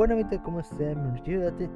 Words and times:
Buenamente, 0.00 0.40
¿cómo 0.40 0.60
están? 0.60 1.14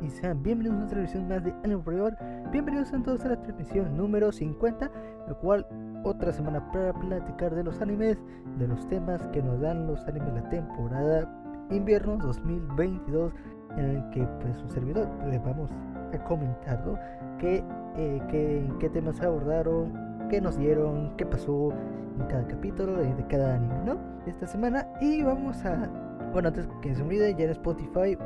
Y 0.00 0.08
sean 0.08 0.42
bienvenidos 0.42 0.76
a 0.76 0.78
una 0.78 0.88
transmisión 0.88 1.28
más 1.28 1.44
de 1.44 1.52
Anime 1.62 1.82
Forever. 1.82 2.16
Bienvenidos 2.50 2.90
a 2.94 3.02
todos 3.02 3.22
a 3.26 3.28
la 3.28 3.42
transmisión 3.42 3.94
número 3.98 4.32
50, 4.32 4.90
la 5.28 5.34
cual 5.34 5.66
otra 6.04 6.32
semana 6.32 6.66
para 6.72 6.94
platicar 6.94 7.54
de 7.54 7.62
los 7.62 7.82
animes, 7.82 8.16
de 8.58 8.66
los 8.66 8.88
temas 8.88 9.20
que 9.28 9.42
nos 9.42 9.60
dan 9.60 9.86
los 9.86 10.02
animes 10.06 10.32
la 10.32 10.48
temporada 10.48 11.66
invierno 11.70 12.16
2022, 12.16 13.34
en 13.76 13.84
el 13.84 14.08
que 14.08 14.26
pues 14.40 14.56
su 14.56 14.70
servidor 14.70 15.06
les 15.28 15.44
vamos 15.44 15.70
a 16.14 16.24
comentar, 16.24 16.82
¿no? 16.86 16.98
¿Qué, 17.38 17.62
eh, 17.98 18.22
qué, 18.30 18.66
qué 18.80 18.88
temas 18.88 19.20
abordaron, 19.20 19.92
qué 20.30 20.40
nos 20.40 20.56
dieron, 20.56 21.14
qué 21.18 21.26
pasó 21.26 21.74
en 22.18 22.26
cada 22.28 22.46
capítulo 22.46 22.96
de 22.96 23.26
cada 23.26 23.56
anime, 23.56 23.84
¿no? 23.84 23.98
Esta 24.24 24.46
semana 24.46 24.88
y 25.02 25.22
vamos 25.22 25.62
a 25.66 25.90
bueno, 26.34 26.48
antes 26.48 26.66
que 26.82 26.92
se 26.92 27.00
olvide, 27.00 27.32
ya 27.38 27.44
en 27.44 27.50
Spotify, 27.50 28.18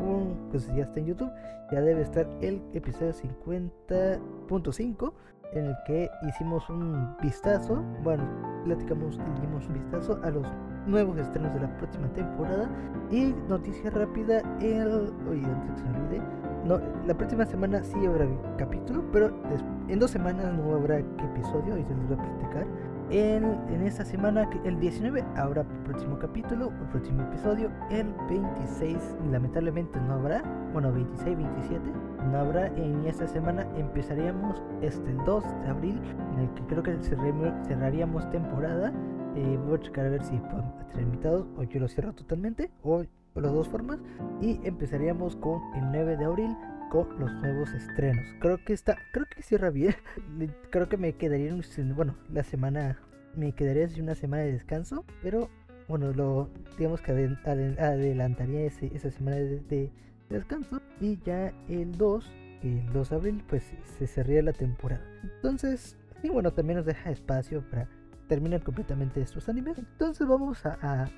pues 0.50 0.66
ya 0.74 0.84
está 0.84 0.98
en 0.98 1.06
YouTube, 1.06 1.30
ya 1.70 1.82
debe 1.82 2.00
estar 2.00 2.26
el 2.40 2.62
episodio 2.72 3.12
50.5 3.12 5.12
en 5.52 5.66
el 5.66 5.76
que 5.86 6.08
hicimos 6.26 6.66
un 6.70 7.14
vistazo, 7.22 7.84
bueno, 8.02 8.24
platicamos 8.64 9.16
y 9.16 9.40
dimos 9.42 9.68
un 9.68 9.74
vistazo 9.74 10.18
a 10.24 10.30
los 10.30 10.46
nuevos 10.86 11.18
estrenos 11.18 11.52
de 11.52 11.60
la 11.60 11.76
próxima 11.76 12.10
temporada 12.14 12.70
y 13.10 13.34
noticia 13.46 13.90
rápida, 13.90 14.40
el, 14.60 15.12
oye, 15.28 15.44
antes 15.44 15.72
que 15.72 15.80
se 15.80 15.98
olvide, 15.98 16.22
no, 16.64 16.80
la 17.06 17.14
próxima 17.14 17.44
semana 17.44 17.82
sí 17.82 18.06
habrá 18.06 18.26
capítulo, 18.56 19.04
pero 19.12 19.30
en 19.88 19.98
dos 19.98 20.10
semanas 20.10 20.50
no 20.54 20.74
habrá 20.74 20.98
episodio 20.98 21.76
y 21.76 21.84
se 21.84 21.94
les 21.94 22.08
voy 22.08 22.16
a 22.16 22.22
platicar. 22.22 22.66
En, 23.10 23.44
en, 23.70 23.86
esta 23.86 24.04
semana, 24.04 24.50
el 24.64 24.78
19, 24.80 25.24
habrá 25.34 25.64
próximo 25.84 26.18
capítulo, 26.18 26.70
el 26.78 26.88
próximo 26.88 27.22
episodio. 27.22 27.70
El 27.90 28.12
26, 28.28 28.98
lamentablemente 29.30 29.98
no 30.00 30.14
habrá. 30.14 30.42
Bueno, 30.74 30.92
26, 30.92 31.38
27, 31.38 31.90
no 32.30 32.38
habrá. 32.38 32.66
En 32.76 33.06
esta 33.06 33.26
semana 33.26 33.66
empezaríamos 33.76 34.62
este, 34.82 35.10
el 35.10 35.24
2 35.24 35.42
de 35.62 35.68
abril, 35.68 36.00
en 36.34 36.40
el 36.40 36.52
que 36.52 36.62
creo 36.64 36.82
que 36.82 36.98
cerraríamos 37.66 38.30
temporada. 38.30 38.92
Eh, 39.36 39.58
voy 39.64 39.78
a 39.78 39.80
checar 39.80 40.04
a 40.04 40.10
ver 40.10 40.22
si 40.22 40.36
podemos 40.36 40.86
tener 40.88 41.04
invitados 41.04 41.46
o 41.56 41.62
yo 41.62 41.80
lo 41.80 41.88
cierro 41.88 42.12
totalmente, 42.12 42.70
o, 42.82 43.04
o 43.34 43.40
las 43.40 43.52
dos 43.54 43.68
formas. 43.68 44.00
Y 44.42 44.60
empezaríamos 44.64 45.34
con 45.36 45.62
el 45.76 45.90
9 45.92 46.18
de 46.18 46.24
abril 46.26 46.56
los 47.18 47.32
nuevos 47.34 47.72
estrenos. 47.74 48.24
Creo 48.40 48.58
que 48.64 48.72
está, 48.72 48.96
creo 49.12 49.26
que 49.26 49.42
cierra 49.42 49.70
bien. 49.70 49.94
creo 50.70 50.88
que 50.88 50.96
me 50.96 51.14
quedaría, 51.14 51.54
bueno, 51.94 52.16
la 52.32 52.44
semana, 52.44 52.98
me 53.36 53.52
quedaría 53.52 53.88
una 54.02 54.14
semana 54.14 54.42
de 54.42 54.52
descanso, 54.52 55.04
pero 55.22 55.50
bueno, 55.86 56.12
lo 56.12 56.50
digamos 56.76 57.00
que 57.00 57.12
adelantaría 57.12 58.66
ese, 58.66 58.90
esa 58.94 59.10
semana 59.10 59.36
de, 59.36 59.90
descanso 60.28 60.82
y 61.00 61.18
ya 61.24 61.52
el 61.68 61.92
2, 61.92 62.30
el 62.62 62.92
2 62.92 63.10
de 63.10 63.16
abril, 63.16 63.44
pues 63.48 63.64
se 63.98 64.06
cerraría 64.06 64.42
la 64.42 64.52
temporada. 64.52 65.04
Entonces, 65.22 65.96
y 66.22 66.28
bueno, 66.28 66.52
también 66.52 66.78
nos 66.78 66.86
deja 66.86 67.10
espacio 67.10 67.62
para 67.70 67.88
terminar 68.28 68.62
completamente 68.62 69.20
estos 69.20 69.48
animes. 69.48 69.78
Entonces 69.78 70.26
vamos 70.26 70.64
a 70.66 71.08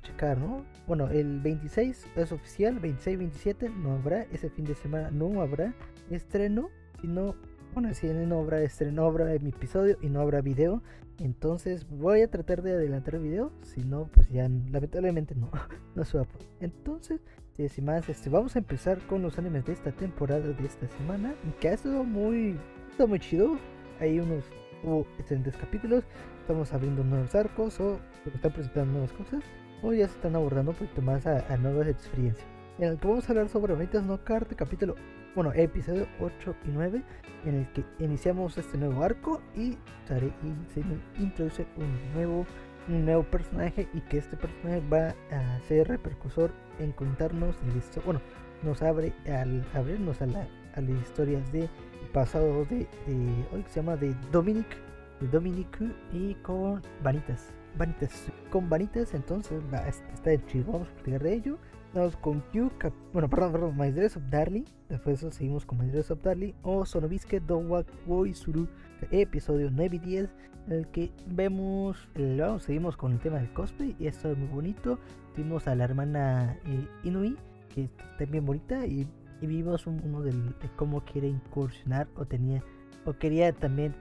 checar, 0.00 0.38
¿no? 0.38 0.64
Bueno, 0.86 1.08
el 1.08 1.40
26 1.40 2.06
es 2.16 2.32
oficial, 2.32 2.80
26-27 2.80 3.72
no 3.74 3.92
habrá, 3.92 4.22
ese 4.32 4.50
fin 4.50 4.64
de 4.64 4.74
semana 4.74 5.10
no 5.10 5.40
habrá 5.40 5.74
estreno, 6.10 6.70
sino, 7.00 7.36
bueno, 7.72 7.94
si 7.94 8.08
no 8.08 8.40
habrá 8.40 8.62
estreno, 8.62 9.02
no 9.02 9.06
habrá 9.06 9.26
mi 9.38 9.50
episodio 9.50 9.96
y 10.02 10.08
no 10.08 10.20
habrá 10.20 10.40
video, 10.40 10.82
entonces 11.20 11.88
voy 11.88 12.22
a 12.22 12.30
tratar 12.30 12.62
de 12.62 12.72
adelantar 12.72 13.14
el 13.14 13.22
video, 13.22 13.52
si 13.62 13.82
no, 13.82 14.08
pues 14.12 14.28
ya 14.28 14.48
lamentablemente 14.48 15.34
no, 15.34 15.50
no 15.94 16.04
se 16.04 16.18
va 16.18 16.24
a 16.24 16.26
poder. 16.26 16.48
Entonces, 16.60 17.20
sin 17.68 17.84
más, 17.84 18.08
este, 18.08 18.28
vamos 18.28 18.56
a 18.56 18.58
empezar 18.58 18.98
con 19.06 19.22
los 19.22 19.38
animes 19.38 19.64
de 19.66 19.72
esta 19.72 19.92
temporada, 19.92 20.46
de 20.46 20.66
esta 20.66 20.88
semana, 20.88 21.34
que 21.60 21.68
ha 21.68 21.74
estado 21.74 22.02
muy, 22.02 22.58
está 22.90 23.06
muy 23.06 23.20
chido, 23.20 23.56
hay 24.00 24.18
unos, 24.18 24.44
hubo 24.82 25.06
excelentes 25.18 25.56
capítulos, 25.56 26.04
estamos 26.40 26.72
abriendo 26.72 27.04
nuevos 27.04 27.34
arcos 27.34 27.80
o 27.80 28.00
están 28.26 28.52
presentando 28.52 28.92
nuevas 28.92 29.12
cosas 29.12 29.44
o 29.86 29.92
ya 29.92 30.08
se 30.08 30.14
están 30.14 30.34
abordando 30.34 30.72
un 30.72 30.76
poquito 30.76 31.00
más 31.00 31.26
a, 31.26 31.56
nuevas 31.58 31.86
experiencias. 31.86 32.44
En 32.78 32.88
el 32.88 32.98
que 32.98 33.06
vamos 33.06 33.28
a 33.28 33.32
hablar 33.32 33.48
sobre 33.48 33.74
Vanitas 33.74 34.02
No 34.02 34.22
Carte, 34.24 34.56
capítulo, 34.56 34.96
bueno, 35.36 35.52
episodio 35.54 36.08
8 36.20 36.56
y 36.66 36.70
9, 36.70 37.02
en 37.44 37.54
el 37.54 37.72
que 37.72 37.84
iniciamos 38.00 38.58
este 38.58 38.76
nuevo 38.78 39.04
arco 39.04 39.40
y, 39.54 39.78
se 40.74 40.82
introduce 41.20 41.66
un 41.76 42.14
nuevo, 42.14 42.46
un 42.88 43.04
nuevo 43.04 43.22
personaje 43.22 43.88
y 43.94 44.00
que 44.00 44.18
este 44.18 44.36
personaje 44.36 44.82
va 44.92 45.14
a 45.30 45.60
ser 45.68 45.86
repercusor 45.86 46.50
en 46.80 46.90
contarnos 46.92 47.56
el 47.62 48.02
bueno, 48.02 48.20
nos 48.64 48.82
abre 48.82 49.12
al 49.26 49.64
abrirnos 49.72 50.20
a, 50.20 50.26
la, 50.26 50.48
a 50.74 50.80
las 50.80 51.00
historias 51.02 51.52
de 51.52 51.68
pasado 52.12 52.64
de, 52.64 52.88
de 53.06 53.46
hoy 53.52 53.62
que 53.62 53.68
se 53.68 53.80
llama 53.80 53.96
de 53.96 54.14
Dominic, 54.32 54.66
de 55.20 55.28
Dominic 55.28 55.80
y 56.12 56.34
con 56.36 56.82
Vanitas 57.04 57.52
vanitas. 57.76 58.26
Con 58.50 58.68
vanitas, 58.68 59.14
entonces 59.14 59.62
está 60.14 60.46
chido. 60.46 60.72
Vamos 60.72 60.88
a 60.88 60.92
platicar 60.94 61.22
de 61.22 61.34
ello. 61.34 61.58
Vamos 61.94 62.16
con 62.16 62.40
Q, 62.52 62.70
bueno, 63.12 63.30
perdón, 63.30 63.52
perdón, 63.52 63.76
My 63.78 63.90
Dress 63.90 64.16
of 64.16 64.24
Darling. 64.28 64.64
Después 64.88 65.18
eso 65.18 65.30
seguimos 65.30 65.64
con 65.64 65.78
My 65.78 65.86
Dress 65.86 66.10
of 66.10 66.22
Darling. 66.22 66.52
O 66.62 66.84
Sonobisque 66.84 67.40
Dowak 67.40 67.86
Woi 68.06 68.34
Suru, 68.34 68.68
episodio 69.10 69.70
9 69.72 69.96
y 69.96 69.98
10. 70.00 70.30
En 70.66 70.72
el 70.72 70.86
que 70.88 71.10
vemos, 71.26 72.08
vamos, 72.14 72.64
seguimos 72.64 72.96
con 72.96 73.12
el 73.12 73.20
tema 73.20 73.38
del 73.38 73.52
cosplay. 73.52 73.96
Y 73.98 74.08
esto 74.08 74.30
es 74.30 74.36
muy 74.36 74.48
bonito. 74.48 74.98
Vimos 75.36 75.68
a 75.68 75.74
la 75.74 75.84
hermana 75.84 76.58
eh, 76.66 76.88
Inui, 77.04 77.36
que 77.74 77.84
está 77.84 78.24
bien 78.26 78.44
bonita. 78.44 78.86
Y, 78.86 79.08
vimos 79.40 79.86
uno 79.86 80.22
de 80.22 80.32
cómo 80.76 81.04
quiere 81.04 81.28
incursionar 81.28 82.08
o 82.16 82.24
tenía, 82.24 82.64
o 83.04 83.12
quería 83.12 83.52
también 83.52 83.92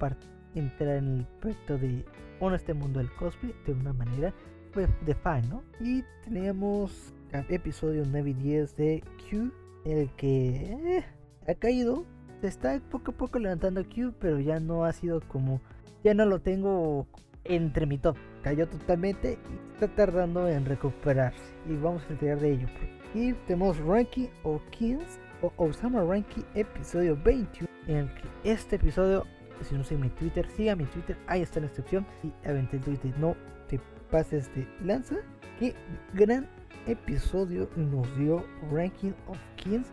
entrar 0.56 0.98
en 0.98 1.20
el 1.20 1.28
proyecto 1.40 1.78
de 1.78 2.06
en 2.42 2.54
este 2.54 2.74
mundo 2.74 3.00
del 3.00 3.12
cosplay 3.14 3.54
de 3.66 3.74
una 3.74 3.94
manera 3.94 4.34
pues, 4.74 4.90
de 5.06 5.16
fan, 5.16 5.48
¿no? 5.50 5.64
Y 5.80 6.04
teníamos 6.24 7.14
episodio 7.50 8.04
9 8.06 8.30
y 8.30 8.34
10 8.34 8.76
de 8.76 9.04
Q, 9.30 9.52
el 9.86 10.10
que 10.12 10.98
eh, 10.98 11.06
ha 11.48 11.56
caído. 11.56 12.06
Se 12.42 12.48
está 12.48 12.80
poco 12.92 13.12
a 13.12 13.14
poco 13.14 13.40
levantando 13.40 13.84
Q, 13.84 14.14
pero 14.20 14.40
ya 14.40 14.60
no 14.60 14.86
ha 14.86 14.92
sido 14.92 15.22
como. 15.22 15.62
Ya 16.04 16.14
no 16.14 16.26
lo 16.26 16.40
tengo 16.40 17.08
entre 17.46 17.86
mi 17.86 17.98
top. 17.98 18.18
Cayó 18.44 18.68
totalmente 18.68 19.40
y 19.50 19.74
está 19.74 19.88
tardando 19.96 20.48
en 20.48 20.66
recuperarse. 20.66 21.56
Y 21.68 21.76
vamos 21.78 22.04
a 22.08 22.14
enterar 22.14 22.40
de 22.40 22.52
ello. 22.52 22.68
Y 23.14 23.34
tenemos 23.48 23.80
Ranking 23.80 24.28
of 24.44 24.62
Kings 24.70 25.20
o 25.42 25.52
Osama 25.58 26.04
Ranking 26.04 26.44
episodio 26.54 27.18
21. 27.24 27.68
En 27.88 27.98
el 27.98 28.14
que 28.14 28.52
este 28.52 28.76
episodio 28.76 29.26
si 29.62 29.76
no 29.76 29.84
sé 29.84 29.98
mi 29.98 30.10
Twitter, 30.10 30.48
siga 30.56 30.76
mi 30.76 30.86
Twitter, 30.86 31.18
ahí 31.28 31.42
está 31.42 31.60
la 31.60 31.68
descripción. 31.68 32.06
Y 32.24 32.32
aventé 32.48 32.78
el 32.78 32.84
Twitter, 32.84 33.14
no 33.20 33.36
te 33.68 33.80
pases 34.12 34.54
de 34.56 34.68
lanza. 34.84 35.16
Qué 35.60 35.74
gran 36.14 36.48
episodio 36.88 37.70
nos 37.76 38.18
dio 38.18 38.44
Ranking 38.72 39.14
of 39.28 39.38
Kings, 39.56 39.88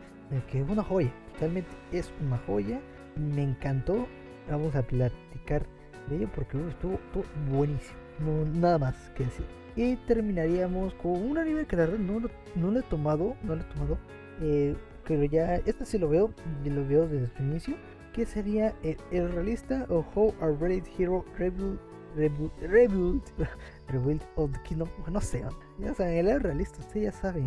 que 0.51 0.61
es 0.61 0.69
una 0.69 0.83
joya, 0.83 1.13
totalmente 1.33 1.71
es 1.93 2.13
una 2.21 2.39
joya. 2.39 2.81
Me 3.17 3.43
encantó. 3.43 4.07
Vamos 4.51 4.75
a 4.75 4.83
platicar 4.83 5.65
de 6.09 6.17
ello 6.17 6.29
porque 6.35 6.59
estuvo, 6.69 6.95
estuvo 6.95 7.25
buenísimo. 7.51 7.97
No, 8.19 8.45
nada 8.45 8.79
más 8.79 9.11
que 9.11 9.25
decir. 9.25 9.47
Y 9.77 9.97
terminaríamos 9.97 10.95
con 10.95 11.13
un 11.13 11.39
anime 11.39 11.65
que 11.65 11.77
la 11.77 11.87
verdad 11.87 11.99
no 11.99 12.21
no 12.57 12.71
lo 12.71 12.79
he 12.79 12.83
tomado, 12.83 13.37
no 13.43 13.55
lo 13.55 13.63
he 13.63 13.65
tomado. 13.65 13.99
Eh, 14.41 14.75
pero 15.07 15.25
ya, 15.25 15.57
este 15.57 15.85
sí 15.85 15.99
lo 15.99 16.09
veo, 16.09 16.33
lo 16.65 16.87
veo 16.87 17.07
desde 17.07 17.31
el 17.39 17.45
inicio 17.45 17.77
¿Qué 18.13 18.27
sería 18.27 18.75
el, 18.83 19.33
realista 19.33 19.87
o 19.89 20.05
How 20.15 20.35
a 20.43 20.49
Great 20.49 20.87
Hero 20.99 21.25
Rebuild 21.39 21.79
Rebuild 22.61 23.23
Rebuild 23.89 24.23
of 24.37 24.53
the 24.53 24.63
Kingdom? 24.65 24.89
No 25.11 25.21
sé, 25.21 25.43
ya 25.79 25.95
saben, 25.95 26.27
el 26.27 26.41
realista, 26.41 26.79
usted 26.81 27.05
ya 27.05 27.13
sabe, 27.13 27.43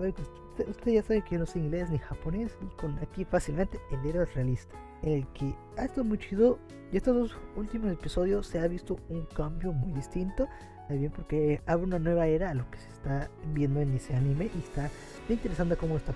usted, 0.00 0.92
ya 0.92 1.02
sabe 1.04 1.22
que 1.22 1.36
yo 1.36 1.38
no 1.38 1.46
sé 1.46 1.60
inglés 1.60 1.88
ni 1.90 1.98
japonés 1.98 2.58
y 2.60 2.66
con 2.80 2.98
aquí 2.98 3.24
fácilmente 3.24 3.78
el 3.92 4.10
héroe 4.10 4.24
realista. 4.34 4.74
El 5.02 5.24
que 5.28 5.54
ha 5.76 5.84
estado 5.84 6.02
muy 6.02 6.18
chido 6.18 6.58
y 6.90 6.96
estos 6.96 7.14
dos 7.14 7.38
últimos 7.54 7.92
episodios 7.92 8.48
se 8.48 8.58
ha 8.58 8.66
visto 8.66 8.98
un 9.08 9.24
cambio 9.26 9.72
muy 9.72 9.92
distinto. 9.92 10.48
Bien, 10.88 11.12
porque 11.12 11.60
abre 11.66 11.84
una 11.84 11.98
nueva 11.98 12.26
era 12.26 12.50
a 12.50 12.54
lo 12.54 12.68
que 12.70 12.78
se 12.78 12.88
está 12.88 13.30
viendo 13.52 13.80
en 13.80 13.94
ese 13.94 14.16
anime 14.16 14.50
y 14.52 14.58
está 14.58 14.90
interesante 15.28 15.76
cómo 15.76 15.96
está 15.98 16.14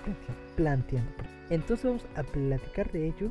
planteando. 0.56 1.12
Entonces 1.50 1.85
vamos 1.85 2.06
a 2.17 2.23
platicar 2.23 2.91
de 2.91 3.09
ello 3.09 3.31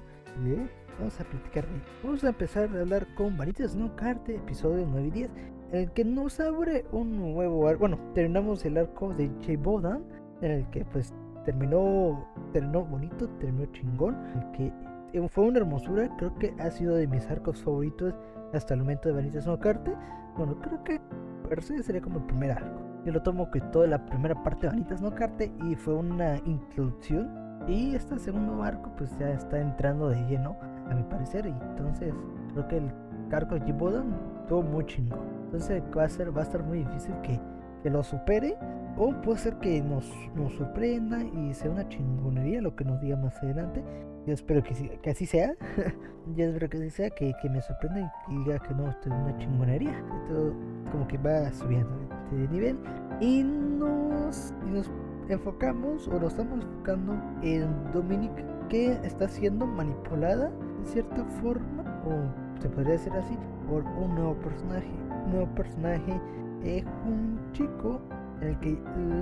vamos 0.97 1.19
a 1.19 1.23
platicar 1.23 1.65
Vamos 2.03 2.23
a 2.23 2.29
empezar 2.29 2.69
a 2.75 2.81
hablar 2.81 3.07
con 3.15 3.37
Vanitas 3.37 3.75
No 3.75 3.95
Carte, 3.95 4.35
episodio 4.35 4.85
9 4.89 5.07
y 5.07 5.11
10, 5.11 5.31
en 5.71 5.79
el 5.79 5.91
que 5.91 6.05
nos 6.05 6.39
abre 6.39 6.85
un 6.91 7.17
nuevo 7.17 7.67
arco. 7.67 7.81
Bueno, 7.81 7.99
terminamos 8.13 8.65
el 8.65 8.77
arco 8.77 9.13
de 9.13 9.29
J. 9.41 9.53
Bodan, 9.61 10.03
en 10.41 10.51
el 10.51 10.69
que 10.69 10.85
pues 10.85 11.13
terminó, 11.45 12.27
terminó 12.53 12.85
bonito, 12.85 13.27
terminó 13.39 13.65
chingón, 13.71 14.15
el 14.35 14.51
que 14.51 14.73
eh, 15.13 15.27
fue 15.29 15.45
una 15.45 15.59
hermosura, 15.59 16.09
creo 16.17 16.35
que 16.35 16.53
ha 16.59 16.71
sido 16.71 16.95
de 16.95 17.07
mis 17.07 17.25
arcos 17.29 17.63
favoritos 17.63 18.13
hasta 18.53 18.73
el 18.73 18.81
momento 18.81 19.09
de 19.09 19.15
Vanitas 19.15 19.47
No 19.47 19.59
Carte. 19.59 19.93
Bueno, 20.37 20.59
creo 20.59 20.83
que 20.83 21.01
per 21.49 21.61
se 21.61 21.83
sería 21.83 22.01
como 22.01 22.19
el 22.19 22.25
primer 22.25 22.51
arco. 22.51 22.81
yo 23.05 23.11
lo 23.11 23.21
tomo 23.21 23.51
que 23.51 23.59
toda 23.59 23.87
la 23.87 24.05
primera 24.05 24.41
parte 24.43 24.67
de 24.67 24.73
Vanitas 24.73 25.01
no 25.01 25.13
Carte 25.13 25.51
y 25.69 25.75
fue 25.75 25.95
una 25.95 26.37
introducción. 26.45 27.40
Y 27.67 27.95
este 27.95 28.17
segundo 28.19 28.63
arco 28.63 28.91
pues 28.97 29.17
ya 29.19 29.29
está 29.31 29.59
entrando 29.59 30.09
de 30.09 30.17
lleno, 30.27 30.55
a 30.89 30.95
mi 30.95 31.03
parecer. 31.03 31.45
Y 31.45 31.49
entonces 31.49 32.13
creo 32.53 32.67
que 32.67 32.77
el 32.77 32.91
arco 33.31 33.55
de 33.55 33.61
Jibodan 33.61 34.13
estuvo 34.41 34.61
muy 34.63 34.85
chingo. 34.85 35.17
Entonces 35.45 35.81
va 35.95 36.03
a, 36.03 36.09
ser, 36.09 36.35
va 36.35 36.41
a 36.41 36.43
estar 36.43 36.63
muy 36.63 36.79
difícil 36.79 37.13
que, 37.21 37.39
que 37.83 37.89
lo 37.89 38.03
supere. 38.03 38.57
O 38.97 39.13
puede 39.21 39.37
ser 39.37 39.55
que 39.55 39.81
nos, 39.81 40.11
nos 40.35 40.53
sorprenda 40.53 41.23
y 41.23 41.53
sea 41.53 41.71
una 41.71 41.87
chingonería 41.87 42.61
lo 42.61 42.75
que 42.75 42.83
nos 42.83 42.99
diga 42.99 43.15
más 43.15 43.41
adelante. 43.41 43.83
Yo 44.25 44.33
espero 44.33 44.61
que, 44.63 44.99
que 45.01 45.09
así 45.09 45.25
sea. 45.25 45.53
Yo 46.35 46.45
espero 46.45 46.69
que 46.69 46.77
así 46.77 46.89
sea, 46.89 47.09
que, 47.09 47.33
que, 47.41 47.49
me 47.49 47.61
sorprenda 47.61 48.13
y 48.27 48.37
diga 48.39 48.59
que 48.59 48.73
no, 48.75 48.87
esto 48.89 49.09
es 49.09 49.15
una 49.15 49.37
chingonería. 49.37 50.03
Todo 50.27 50.53
como 50.91 51.07
que 51.07 51.17
va 51.17 51.51
subiendo 51.51 51.89
de 52.31 52.47
nivel. 52.49 52.77
Y 53.19 53.43
nos, 53.43 54.53
y 54.67 54.71
nos 54.71 54.91
enfocamos 55.29 56.07
o 56.07 56.19
nos 56.19 56.33
estamos 56.33 56.61
enfocando 56.61 57.13
en 57.41 57.91
Dominic 57.93 58.31
que 58.69 58.93
está 59.03 59.27
siendo 59.27 59.65
manipulada 59.67 60.51
de 60.79 60.85
cierta 60.85 61.23
forma 61.41 61.83
o 62.05 62.61
se 62.61 62.69
podría 62.69 62.93
decir 62.93 63.13
así 63.13 63.37
por 63.67 63.83
un 63.83 64.15
nuevo 64.15 64.35
personaje. 64.35 64.91
Un 65.25 65.31
nuevo 65.31 65.47
personaje 65.55 66.19
es 66.63 66.83
un 67.05 67.39
chico 67.53 67.99
en 68.41 68.49
el 68.49 68.59
que 68.59 68.79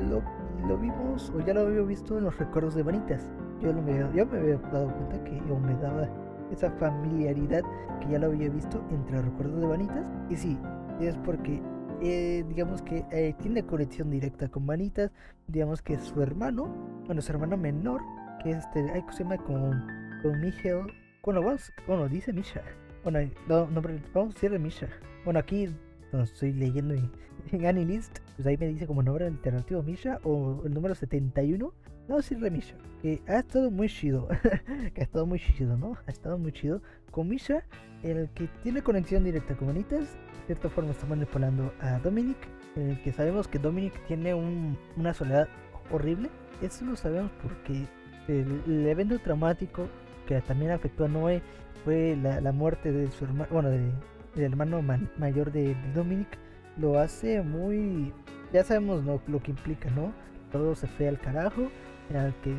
lo, 0.10 0.22
lo, 0.68 0.78
vimos 0.78 1.32
o 1.36 1.40
ya 1.46 1.54
lo 1.54 1.62
había 1.62 1.82
visto 1.82 2.18
en 2.18 2.26
los 2.26 2.38
recuerdos 2.38 2.76
de 2.76 2.84
Vanitas 2.84 3.30
yo, 3.62 3.74
lo 3.74 3.82
me, 3.82 3.98
yo 4.16 4.26
me 4.26 4.40
había 4.40 4.58
dado 4.72 4.88
cuenta 4.88 5.24
que 5.24 5.42
yo 5.48 5.60
me 5.60 5.76
daba 5.76 6.08
esa 6.52 6.72
familiaridad 6.72 7.62
que 8.00 8.10
ya 8.10 8.20
lo 8.20 8.28
había 8.28 8.50
visto 8.50 8.82
entre 8.90 9.18
los 9.18 9.26
recuerdos 9.26 9.60
de 9.62 9.68
Vanitas 9.68 10.12
y 10.30 10.36
sí 10.36 10.58
es 11.00 11.18
porque 11.18 11.62
eh, 12.02 12.46
digamos 12.48 12.82
que 12.82 13.06
eh, 13.12 13.34
tiene 13.42 13.64
conexión 13.64 14.10
directa 14.10 14.48
con 14.48 14.66
Vanitas, 14.66 15.12
digamos 15.48 15.82
que 15.82 15.98
su 16.00 16.22
hermano, 16.22 16.66
bueno, 17.06 17.22
su 17.22 17.32
hermano 17.32 17.58
menor, 17.58 18.02
que 18.44 18.52
este, 18.52 18.80
hay 18.92 19.02
que 19.04 19.14
se 19.14 19.24
llama 19.24 19.38
con, 19.38 19.88
con 20.22 20.40
Miguel, 20.40 20.88
bueno, 21.24 21.42
vamos, 21.42 21.72
bueno, 21.88 22.08
dice 22.08 22.34
Misha, 22.34 22.62
bueno, 23.04 23.20
no, 23.48 23.68
vamos 23.68 24.32
a 24.32 24.34
decirle 24.34 24.60
Misha, 24.60 24.88
bueno, 25.26 25.40
aquí 25.40 25.70
estoy 26.14 26.54
leyendo 26.54 26.94
en, 26.94 27.12
en 27.52 27.66
Anilist, 27.66 28.20
pues 28.36 28.48
ahí 28.48 28.58
me 28.58 28.68
dice 28.68 28.88
como 28.88 29.04
nombre 29.04 29.28
alternativo 29.28 29.84
Misha 29.84 30.20
o 30.24 30.62
el 30.66 30.74
número 30.74 30.96
71, 30.96 31.74
no 32.10 32.18
decirle 32.18 32.50
Misha, 32.50 32.76
que 33.02 33.22
ha 33.28 33.40
estado 33.40 33.72
muy 33.72 33.88
chido, 33.88 34.28
que 34.94 35.02
ha 35.02 35.04
estado 35.04 35.26
muy 35.26 35.40
chido, 35.40 35.78
¿no? 35.78 35.96
Ha 36.08 36.12
estado 36.12 36.38
muy 36.38 36.52
chido 36.52 36.82
con 37.12 37.30
Misha, 37.30 37.64
el 38.04 38.30
que 38.32 38.50
tiene 38.64 38.82
conexión 38.82 39.24
directa 39.24 39.56
con 39.56 39.68
Vanitas 39.68 40.18
cierta 40.50 40.68
forma 40.68 40.90
está 40.90 41.06
manipulando 41.06 41.72
a 41.80 42.00
Dominic, 42.00 42.38
el 42.76 43.00
que 43.04 43.12
sabemos 43.12 43.48
que 43.48 43.60
Dominic 43.60 43.94
tiene 44.08 44.34
una 44.34 45.14
soledad 45.14 45.48
horrible. 45.92 46.32
Eso 46.60 46.86
lo 46.86 46.96
sabemos 46.96 47.30
porque 47.44 47.86
el, 48.28 48.88
evento 48.88 49.20
traumático 49.20 49.88
que 50.28 50.42
también 50.42 50.72
afectó 50.72 51.06
a 51.06 51.08
Noé 51.08 51.44
fue 51.86 52.18
la, 52.18 52.52
muerte 52.52 52.92
de 52.92 53.12
su 53.12 53.26
hermano, 53.26 53.48
bueno, 53.52 53.70
del 53.70 53.92
hermano 54.36 54.82
mayor 55.20 55.52
de, 55.52 55.76
Dominic. 55.94 56.40
Lo 56.78 56.98
hace 56.98 57.44
muy, 57.44 58.12
ya 58.52 58.64
sabemos 58.64 59.04
lo 59.06 59.44
que 59.44 59.52
implica, 59.52 59.92
¿no? 59.92 60.12
Todo 60.52 60.74
se 60.74 60.88
fue 60.88 61.08
al 61.10 61.20
carajo, 61.20 61.70
en 62.10 62.16
el 62.18 62.34
que 62.36 62.56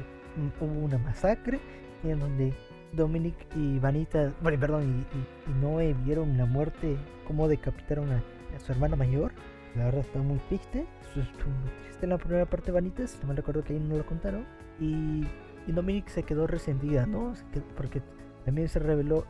hubo 0.61 0.85
una 0.85 0.99
masacre, 0.99 1.61
en 2.05 2.20
donde 2.20 2.55
Dominic 2.93 3.35
y 3.55 3.79
Vanita, 3.79 4.32
bueno, 4.43 4.58
perdón, 4.58 5.05
y, 5.47 5.61
Noé 5.61 5.94
vieron 6.05 6.37
la 6.37 6.47
muerte, 6.47 6.97
cómo 7.26 7.49
decapitaron 7.49 8.11
a, 8.11 8.23
su 8.58 8.73
hermana 8.73 8.97
mayor. 8.97 9.32
La 9.76 9.85
verdad 9.85 10.00
está 10.00 10.19
muy 10.19 10.38
triste. 10.49 10.85
Estuvo 11.11 11.50
muy 11.50 11.70
triste 11.82 12.05
en 12.06 12.11
la 12.11 12.19
primera 12.19 12.47
parte 12.47 12.67
de 12.67 12.73
Vanitas, 12.73 13.19
no 13.23 13.29
me 13.29 13.35
recuerdo 13.35 13.62
que 13.62 13.75
ahí 13.75 13.81
no 13.81 13.97
lo 13.97 14.06
contaron. 14.06 14.44
Y, 14.81 15.26
Dominic 15.67 16.08
se 16.08 16.25
quedó 16.25 16.49
resentida, 16.49 17.06
¿no? 17.06 17.32
Porque 17.76 18.02
también 18.44 18.69
se 18.69 18.81
reveló, 18.81 19.25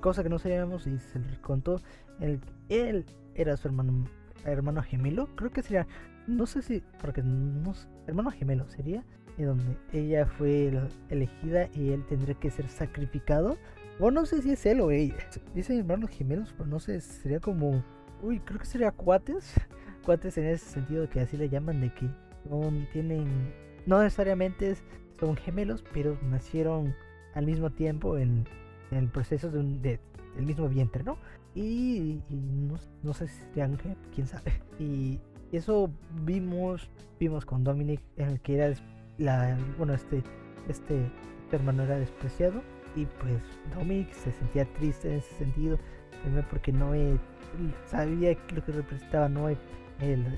cosa 0.00 0.24
que 0.24 0.28
no 0.28 0.40
sabíamos 0.40 0.88
y 0.88 0.98
se 0.98 1.20
le 1.20 1.40
contó, 1.40 1.80
el, 2.18 2.40
él 2.68 3.06
era 3.36 3.56
su 3.56 3.68
hermano, 3.68 4.04
hermano 4.44 4.82
gemelo. 4.82 5.28
Creo 5.36 5.52
que 5.52 5.62
sería, 5.62 5.86
no 6.26 6.46
sé 6.46 6.62
si, 6.62 6.82
porque 7.00 7.22
no, 7.22 7.72
hermano 8.08 8.32
gemelo 8.32 8.68
sería 8.68 9.04
donde 9.42 9.76
ella 9.92 10.26
fue 10.26 10.72
elegida 11.08 11.68
y 11.74 11.90
él 11.90 12.04
tendría 12.08 12.34
que 12.34 12.50
ser 12.50 12.68
sacrificado. 12.68 13.56
O 13.98 14.10
no 14.10 14.24
sé 14.24 14.40
si 14.42 14.52
es 14.52 14.64
él 14.66 14.80
o 14.80 14.90
ella. 14.90 15.16
Dicen 15.54 15.78
hermanos 15.78 16.10
gemelos, 16.10 16.54
pero 16.56 16.68
no 16.68 16.80
sé, 16.80 17.00
sería 17.00 17.40
como... 17.40 17.82
Uy, 18.22 18.40
creo 18.40 18.58
que 18.58 18.66
sería 18.66 18.90
cuates. 18.90 19.54
Cuates 20.04 20.38
en 20.38 20.46
ese 20.46 20.64
sentido 20.64 21.08
que 21.10 21.20
así 21.20 21.36
le 21.36 21.48
llaman, 21.48 21.80
de 21.80 21.92
que 21.92 22.08
son, 22.48 22.88
tienen... 22.92 23.52
No 23.86 24.02
necesariamente 24.02 24.76
son 25.18 25.36
gemelos, 25.36 25.84
pero 25.92 26.18
nacieron 26.22 26.94
al 27.34 27.46
mismo 27.46 27.70
tiempo 27.70 28.16
en, 28.16 28.46
el 28.90 29.08
proceso 29.08 29.50
de 29.50 29.58
un, 29.58 29.82
del 29.82 29.98
mismo 30.38 30.68
vientre, 30.68 31.04
¿no? 31.04 31.18
Y, 31.54 32.20
no, 32.30 32.78
no, 33.02 33.12
sé 33.12 33.28
si 33.28 33.42
serían, 33.42 33.78
quién 34.14 34.26
sabe. 34.26 34.62
Y 34.78 35.20
eso 35.52 35.90
vimos, 36.24 36.88
vimos 37.18 37.44
con 37.44 37.64
Dominic, 37.64 38.00
en 38.16 38.28
el 38.28 38.40
que 38.40 38.56
era 38.56 38.72
la, 39.20 39.56
bueno, 39.76 39.94
este, 39.94 40.22
este 40.68 41.10
hermano 41.52 41.82
era 41.84 41.96
despreciado 41.96 42.62
y 42.96 43.06
pues 43.06 43.36
Dominic 43.74 44.10
se 44.12 44.32
sentía 44.32 44.64
triste 44.74 45.08
en 45.12 45.18
ese 45.18 45.34
sentido, 45.36 45.78
también 46.24 46.46
porque 46.50 46.72
Noé 46.72 47.18
sabía 47.86 48.36
lo 48.54 48.64
que 48.64 48.72
representaba 48.72 49.28
Noé, 49.28 49.56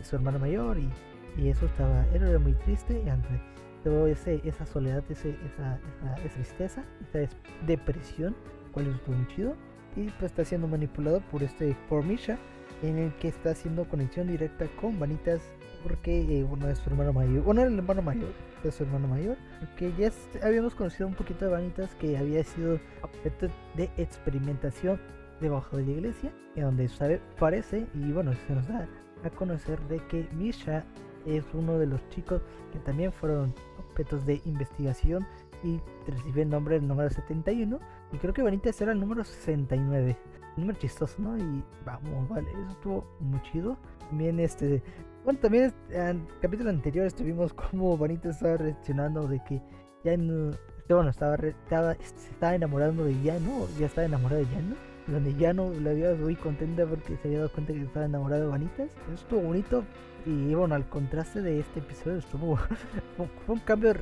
su 0.03 0.17
hermano 0.17 0.39
mayor 0.39 0.79
y, 0.79 0.91
y 1.37 1.49
eso 1.49 1.67
estaba, 1.67 2.05
era 2.13 2.39
muy 2.39 2.55
triste 2.55 3.03
y 3.05 3.09
ante 3.09 3.41
todo 3.85 4.07
ese, 4.07 4.41
esa 4.45 4.67
soledad, 4.67 5.05
ese, 5.09 5.37
esa, 5.47 5.79
esa, 6.25 6.35
tristeza, 6.35 6.85
esa 7.13 7.37
depresión, 7.67 8.35
cual 8.73 8.87
es 8.89 9.09
muy 9.09 9.27
chido. 9.29 9.55
Y 9.95 10.05
pues 10.05 10.31
está 10.31 10.45
siendo 10.45 10.67
manipulado 10.69 11.21
por 11.31 11.43
este 11.43 11.77
por 11.89 12.03
Misha 12.03 12.39
en 12.83 12.99
el 12.99 13.15
que 13.17 13.29
está 13.29 13.51
haciendo 13.51 13.89
conexión 13.89 14.29
directa 14.29 14.67
con 14.81 14.99
Vanitas 14.99 15.41
porque 15.83 16.21
eh, 16.21 16.45
uno 16.45 16.69
es 16.69 16.79
su 16.79 16.91
hermano 16.91 17.13
mayor, 17.13 17.45
era 17.57 17.67
el 17.67 17.79
hermano 17.79 18.03
mayor 18.03 18.33
de 18.63 18.71
su 18.71 18.85
hermano 18.85 19.09
mayor, 19.09 19.37
porque 19.59 19.93
ya 19.99 20.13
habíamos 20.47 20.75
conocido 20.75 21.09
un 21.09 21.15
poquito 21.15 21.45
de 21.45 21.51
Vanitas 21.51 21.95
que 21.97 22.17
había 22.17 22.45
sido 22.45 22.79
objeto 23.03 23.49
de 23.75 23.91
experimentación 23.97 25.01
debajo 25.41 25.77
de 25.77 25.85
la 25.85 25.91
iglesia, 25.91 26.33
en 26.55 26.63
donde 26.63 26.89
sabe, 26.89 27.21
parece, 27.39 27.87
y 27.95 28.13
bueno, 28.13 28.33
se 28.47 28.55
nos 28.55 28.69
da 28.69 28.89
a 29.25 29.31
conocer 29.31 29.81
de 29.89 29.99
que 30.07 30.29
Misha 30.35 30.85
es 31.27 31.45
uno 31.53 31.79
de 31.79 31.87
los 31.87 32.09
chicos 32.11 32.43
que 32.73 32.79
también 32.81 33.13
fueron 33.13 33.55
objetos 33.79 34.25
de 34.27 34.41
investigación 34.45 35.27
y 35.63 35.81
recibe 36.09 36.43
el 36.43 36.51
nombre 36.51 36.77
del 36.77 36.89
número 36.89 37.11
71 37.11 37.79
y 38.13 38.17
creo 38.17 38.35
que 38.35 38.43
Vanitas 38.43 38.81
era 38.81 38.93
el 38.93 39.01
número 39.01 39.23
69 39.23 40.17
número 40.57 40.79
chistoso 40.79 41.21
no 41.21 41.37
y 41.37 41.65
vamos 41.85 42.29
vale 42.29 42.51
eso 42.51 42.71
estuvo 42.71 43.17
muy 43.21 43.41
chido 43.43 43.77
también 44.09 44.39
este 44.41 44.83
bueno, 45.25 45.39
también 45.39 45.73
en 45.91 46.01
el 46.01 46.23
capítulo 46.41 46.71
anterior 46.71 47.07
estuvimos 47.07 47.55
como 47.71 47.97
Bonita 47.97 48.31
estaba 48.31 48.57
reaccionando 48.57 49.29
de 49.29 49.41
que 49.45 49.63
ya 50.05 50.17
no. 50.17 50.51
Bueno, 50.89 51.11
estaba, 51.11 51.37
estaba, 51.37 51.95
se 51.95 52.31
estaba 52.31 52.55
enamorando 52.55 53.05
de 53.05 53.19
Yano, 53.23 53.67
ya 53.79 53.87
estaba 53.87 54.05
enamorado 54.05 54.43
de 54.43 54.51
Yano. 54.51 54.75
Donde 55.07 55.35
Yano 55.35 55.73
la 55.81 55.91
había 55.91 56.15
muy 56.15 56.35
contenta 56.35 56.85
porque 56.87 57.17
se 57.17 57.29
había 57.29 57.39
dado 57.39 57.53
cuenta 57.53 57.73
que 57.73 57.83
estaba 57.83 58.07
enamorado 58.07 58.43
de 58.43 58.49
Vanitas. 58.49 58.91
Eso 59.05 59.15
estuvo 59.15 59.41
bonito. 59.41 59.85
Y 60.27 60.55
bueno, 60.55 60.75
al 60.75 60.89
contraste 60.89 61.41
de 61.41 61.61
este 61.61 61.81
episodio 61.81 62.19
estuvo. 62.19 62.57
fue 63.47 63.55
un 63.55 63.61
cambio 63.61 63.95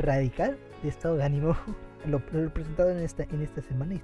radical 0.00 0.58
de 0.82 0.88
estado 0.88 1.16
de 1.16 1.24
ánimo. 1.24 1.54
Lo, 2.06 2.20
presentado 2.52 2.90
en 2.90 2.98
esta, 2.98 3.22
en 3.24 3.42
esta 3.42 3.62
semana 3.62 3.94
y 3.94 4.02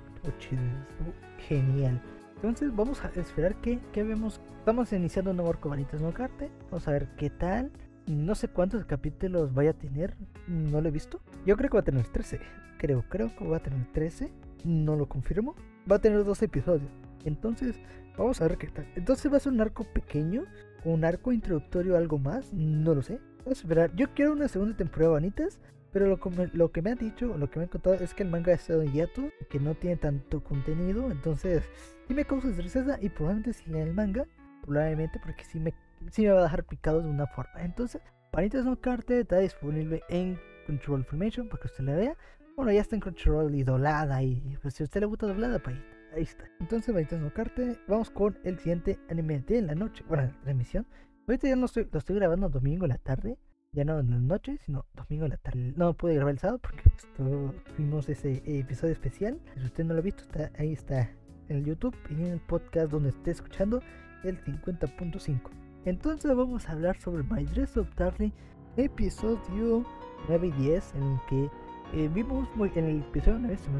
genial. 1.48 2.00
Entonces 2.36 2.74
vamos 2.74 3.02
a 3.04 3.08
esperar 3.08 3.56
que, 3.56 3.80
que 3.92 4.04
vemos. 4.04 4.40
Estamos 4.60 4.92
iniciando 4.92 5.32
un 5.32 5.38
nuevo 5.38 5.50
arco 5.50 5.68
Vanitas 5.68 6.00
no 6.00 6.12
Carte. 6.12 6.50
Vamos 6.70 6.86
a 6.86 6.92
ver 6.92 7.08
qué 7.16 7.30
tal. 7.30 7.72
No 8.06 8.34
sé 8.34 8.48
cuántos 8.48 8.84
capítulos 8.84 9.52
vaya 9.52 9.70
a 9.70 9.74
tener. 9.74 10.16
No 10.46 10.80
lo 10.80 10.88
he 10.88 10.92
visto. 10.92 11.20
Yo 11.44 11.56
creo 11.56 11.68
que 11.68 11.76
va 11.76 11.80
a 11.80 11.84
tener 11.84 12.06
13. 12.06 12.40
Creo, 12.78 13.04
creo 13.08 13.34
que 13.36 13.44
va 13.44 13.56
a 13.56 13.62
tener 13.62 13.84
13. 13.92 14.30
No 14.64 14.94
lo 14.94 15.08
confirmo. 15.08 15.56
Va 15.90 15.96
a 15.96 16.00
tener 16.00 16.24
dos 16.24 16.40
episodios. 16.42 16.90
Entonces, 17.24 17.74
vamos 18.16 18.40
a 18.40 18.46
ver 18.46 18.56
qué 18.56 18.68
tal. 18.68 18.86
Entonces 18.94 19.32
va 19.32 19.38
a 19.38 19.40
ser 19.40 19.52
un 19.52 19.60
arco 19.60 19.84
pequeño. 19.84 20.44
Un 20.84 21.04
arco 21.04 21.32
introductorio, 21.32 21.96
algo 21.96 22.18
más. 22.18 22.52
No 22.52 22.94
lo 22.94 23.02
sé. 23.02 23.18
Vamos 23.38 23.58
a 23.58 23.62
esperar. 23.62 23.94
Yo 23.96 24.14
quiero 24.14 24.32
una 24.32 24.46
segunda 24.46 24.76
temporada 24.76 25.08
de 25.08 25.14
Vanitas. 25.14 25.58
Pero 25.92 26.06
lo, 26.06 26.70
que 26.70 26.82
me 26.82 26.90
han 26.90 26.98
dicho, 26.98 27.36
lo 27.38 27.50
que 27.50 27.58
me 27.58 27.64
han 27.64 27.70
contado 27.70 27.96
es 27.96 28.12
que 28.12 28.22
el 28.22 28.30
manga 28.30 28.52
ha 28.52 28.72
en 28.72 28.92
hiato, 28.92 29.30
que 29.48 29.58
no 29.58 29.74
tiene 29.74 29.96
tanto 29.96 30.44
contenido, 30.44 31.10
entonces 31.10 31.64
sí 32.06 32.14
me 32.14 32.24
causa 32.24 32.52
tristeza 32.52 32.98
y 33.00 33.08
probablemente 33.08 33.54
si 33.54 33.70
lea 33.70 33.84
el 33.84 33.94
manga, 33.94 34.26
probablemente 34.62 35.18
porque 35.18 35.44
sí 35.44 35.58
me, 35.58 35.72
sí 36.10 36.22
me 36.22 36.32
va 36.32 36.40
a 36.40 36.42
dejar 36.42 36.64
picado 36.64 37.00
de 37.00 37.08
una 37.08 37.26
forma. 37.26 37.64
Entonces, 37.64 38.02
Panitas 38.30 38.66
no 38.66 38.78
Carte 38.78 39.20
está 39.20 39.38
disponible 39.38 40.02
en 40.10 40.38
Control 40.66 41.00
Information 41.00 41.48
para 41.48 41.62
que 41.62 41.68
usted 41.68 41.84
la 41.84 41.94
vea. 41.94 42.16
Bueno, 42.54 42.70
ya 42.72 42.82
está 42.82 42.94
en 42.96 43.00
Crunchyroll 43.00 43.54
y 43.54 43.62
doblada 43.62 44.22
y 44.22 44.58
pues 44.60 44.74
si 44.74 44.82
usted 44.82 45.00
le 45.00 45.06
gusta 45.06 45.26
doblada, 45.26 45.58
pues 45.58 45.78
ahí 46.14 46.24
está. 46.24 46.44
Entonces, 46.60 46.92
Panitas 46.92 47.20
no 47.20 47.32
Carte, 47.32 47.78
vamos 47.88 48.10
con 48.10 48.38
el 48.44 48.58
siguiente 48.58 48.98
anime 49.08 49.40
de 49.40 49.62
la 49.62 49.74
noche, 49.74 50.04
bueno, 50.06 50.24
la 50.24 50.40
transmisión 50.42 50.86
Ahorita 51.28 51.46
ya 51.46 51.56
no 51.56 51.66
estoy, 51.66 51.86
lo 51.92 51.98
estoy 51.98 52.16
grabando 52.16 52.48
domingo 52.48 52.86
en 52.86 52.88
la 52.88 52.96
tarde, 52.96 53.36
ya 53.72 53.84
no 53.84 53.98
en 54.00 54.10
la 54.10 54.18
noche, 54.18 54.58
sino 54.64 54.86
domingo 54.94 55.24
en 55.24 55.30
la 55.30 55.36
tarde. 55.36 55.72
No 55.76 55.92
pude 55.94 56.14
grabar 56.14 56.32
el 56.32 56.38
sábado 56.38 56.58
porque 56.58 56.82
tuvimos 57.16 58.08
ese 58.08 58.42
episodio 58.46 58.92
especial. 58.92 59.38
Si 59.54 59.64
usted 59.64 59.84
no 59.84 59.94
lo 59.94 60.00
ha 60.00 60.02
visto, 60.02 60.22
está, 60.22 60.50
ahí 60.58 60.72
está 60.72 61.10
en 61.48 61.58
el 61.58 61.64
YouTube 61.64 61.94
y 62.10 62.14
en 62.14 62.26
el 62.32 62.40
podcast 62.40 62.90
donde 62.90 63.10
esté 63.10 63.30
escuchando 63.30 63.82
el 64.24 64.42
50.5. 64.44 65.40
Entonces 65.84 66.34
vamos 66.34 66.68
a 66.68 66.72
hablar 66.72 66.98
sobre 67.00 67.22
My 67.22 67.44
Dress 67.44 67.76
of 67.76 67.94
Darling, 67.94 68.32
episodio 68.76 69.84
9 70.28 70.46
y 70.48 70.52
10, 70.52 70.94
en 70.94 71.02
el 71.02 71.18
que 71.28 71.50
eh, 71.94 72.10
vimos, 72.12 72.48
en 72.74 72.84
el 72.84 73.00
episodio 73.00 73.38
9, 73.38 73.56
si 73.56 73.70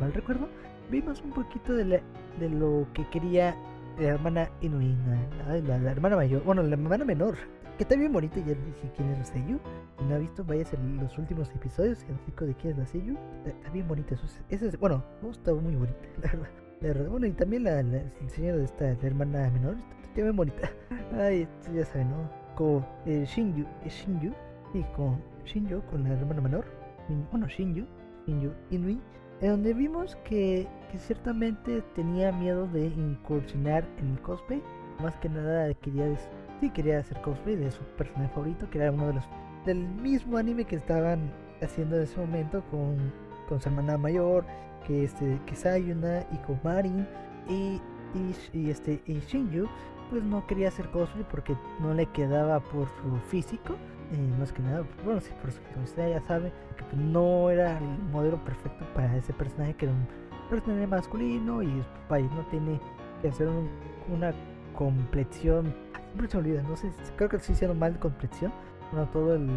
mal, 0.00 0.12
recuerdo, 0.12 0.48
vimos 0.90 1.20
un 1.22 1.30
poquito 1.30 1.74
de, 1.74 1.84
la, 1.84 2.00
de 2.38 2.48
lo 2.48 2.86
que 2.94 3.08
quería 3.10 3.56
la 3.98 4.08
hermana 4.10 4.48
Inuina, 4.60 5.18
la, 5.48 5.78
la, 5.78 5.90
hermana 5.90 6.16
mayor, 6.16 6.44
bueno, 6.44 6.62
la 6.62 6.74
hermana 6.74 7.04
menor, 7.04 7.36
que 7.78 7.84
está 7.84 7.94
bien 7.94 8.12
bonita, 8.12 8.36
ya 8.40 8.46
dije 8.46 8.92
quién 8.96 9.08
es 9.10 9.18
la 9.18 9.24
Seiyu. 9.24 9.60
No 10.08 10.14
ha 10.16 10.18
visto, 10.18 10.44
vaya 10.44 10.64
a 10.72 11.02
los 11.02 11.16
últimos 11.16 11.48
episodios, 11.54 12.04
el 12.08 12.20
chico 12.26 12.44
de 12.44 12.54
quién 12.54 12.72
es 12.72 12.78
la 12.78 12.86
Seiyu. 12.86 13.16
Está, 13.46 13.70
bien 13.70 13.86
bonita, 13.86 14.16
eso 14.50 14.66
es, 14.66 14.78
bueno, 14.80 15.04
gusta 15.22 15.54
muy 15.54 15.76
bonita, 15.76 16.00
la 16.22 16.32
verdad. 16.32 16.48
La 16.80 16.88
verdad. 16.88 17.08
Bueno, 17.08 17.26
y 17.26 17.32
también 17.32 17.64
la, 17.64 17.82
la, 17.82 18.02
de 18.02 18.64
esta 18.64 18.84
la 18.84 19.06
hermana 19.06 19.48
menor, 19.50 19.76
está, 20.02 20.22
bien 20.22 20.36
bonita. 20.36 20.70
Ay, 21.12 21.48
ya 21.72 21.84
saben, 21.84 22.10
¿no? 22.10 22.28
Con 22.56 22.84
eh, 23.06 23.24
Shinju, 23.24 23.62
eh, 23.84 23.88
Shinju, 23.88 24.32
y 24.74 24.82
con 24.96 25.22
Shinju, 25.44 25.80
con 25.82 26.02
la 26.02 26.10
hermana 26.10 26.40
menor, 26.40 26.64
bueno, 27.30 27.46
Shinju, 27.46 27.86
Shinju 28.26 28.52
Inui 28.70 29.00
en 29.40 29.50
donde 29.50 29.72
vimos 29.72 30.16
que, 30.24 30.66
que, 30.90 30.98
ciertamente 30.98 31.80
tenía 31.94 32.32
miedo 32.32 32.66
de 32.66 32.86
incursionar 32.86 33.84
en 33.98 34.10
el 34.10 34.20
cosplay. 34.20 34.60
Más 35.00 35.14
que 35.18 35.28
nada 35.28 35.72
quería, 35.74 36.06
sí, 36.60 36.70
quería 36.70 36.98
hacer 36.98 37.20
cosplay 37.20 37.56
de 37.56 37.70
su 37.70 37.82
personaje 37.96 38.32
favorito, 38.34 38.68
que 38.70 38.78
era 38.78 38.92
uno 38.92 39.08
de 39.08 39.14
los 39.14 39.24
del 39.64 39.88
mismo 39.88 40.36
anime 40.38 40.64
que 40.64 40.76
estaban 40.76 41.32
haciendo 41.60 41.96
en 41.96 42.02
ese 42.02 42.18
momento 42.18 42.62
con, 42.70 43.12
con 43.48 43.60
su 43.60 43.68
hermana 43.68 43.98
mayor, 43.98 44.44
que 44.86 45.04
este 45.04 45.40
que 45.46 45.56
Sayuna 45.56 46.24
y 46.32 46.36
con 46.38 46.60
Marin 46.62 47.06
y, 47.48 47.80
y, 48.54 48.70
este 48.70 49.02
y 49.06 49.20
Shinju 49.20 49.66
pues 50.10 50.22
no 50.22 50.46
quería 50.46 50.68
hacer 50.68 50.90
cosplay 50.90 51.26
porque 51.30 51.54
no 51.80 51.92
le 51.92 52.06
quedaba 52.06 52.60
por 52.60 52.88
su 52.88 53.16
físico 53.28 53.74
eh, 54.12 54.34
más 54.38 54.52
que 54.52 54.62
nada, 54.62 54.84
bueno, 55.04 55.20
sí, 55.20 55.30
por 55.42 55.52
supuesto, 55.52 55.80
usted 55.84 56.10
ya 56.10 56.20
sabe 56.26 56.50
que 56.78 56.84
pues, 56.84 56.96
no 56.96 57.50
era 57.50 57.76
el 57.76 57.84
modelo 58.10 58.42
perfecto 58.42 58.86
para 58.94 59.14
ese 59.14 59.34
personaje 59.34 59.74
que 59.74 59.84
era 59.84 59.94
un 59.94 60.06
personaje 60.48 60.86
masculino 60.86 61.62
y 61.62 61.84
país 62.08 62.30
no 62.32 62.42
tiene 62.46 62.80
que 63.20 63.28
hacer 63.28 63.48
una 64.08 64.32
complexión. 64.74 65.74
Siempre 66.18 66.32
se 66.32 66.38
olvida, 66.38 66.62
no 66.62 66.74
sé, 66.74 66.90
creo 67.14 67.28
que 67.28 67.36
estoy 67.36 67.52
diciendo 67.52 67.76
mal 67.76 67.96
complexión. 68.00 68.52
No 68.92 69.06
todo 69.10 69.36
el. 69.36 69.48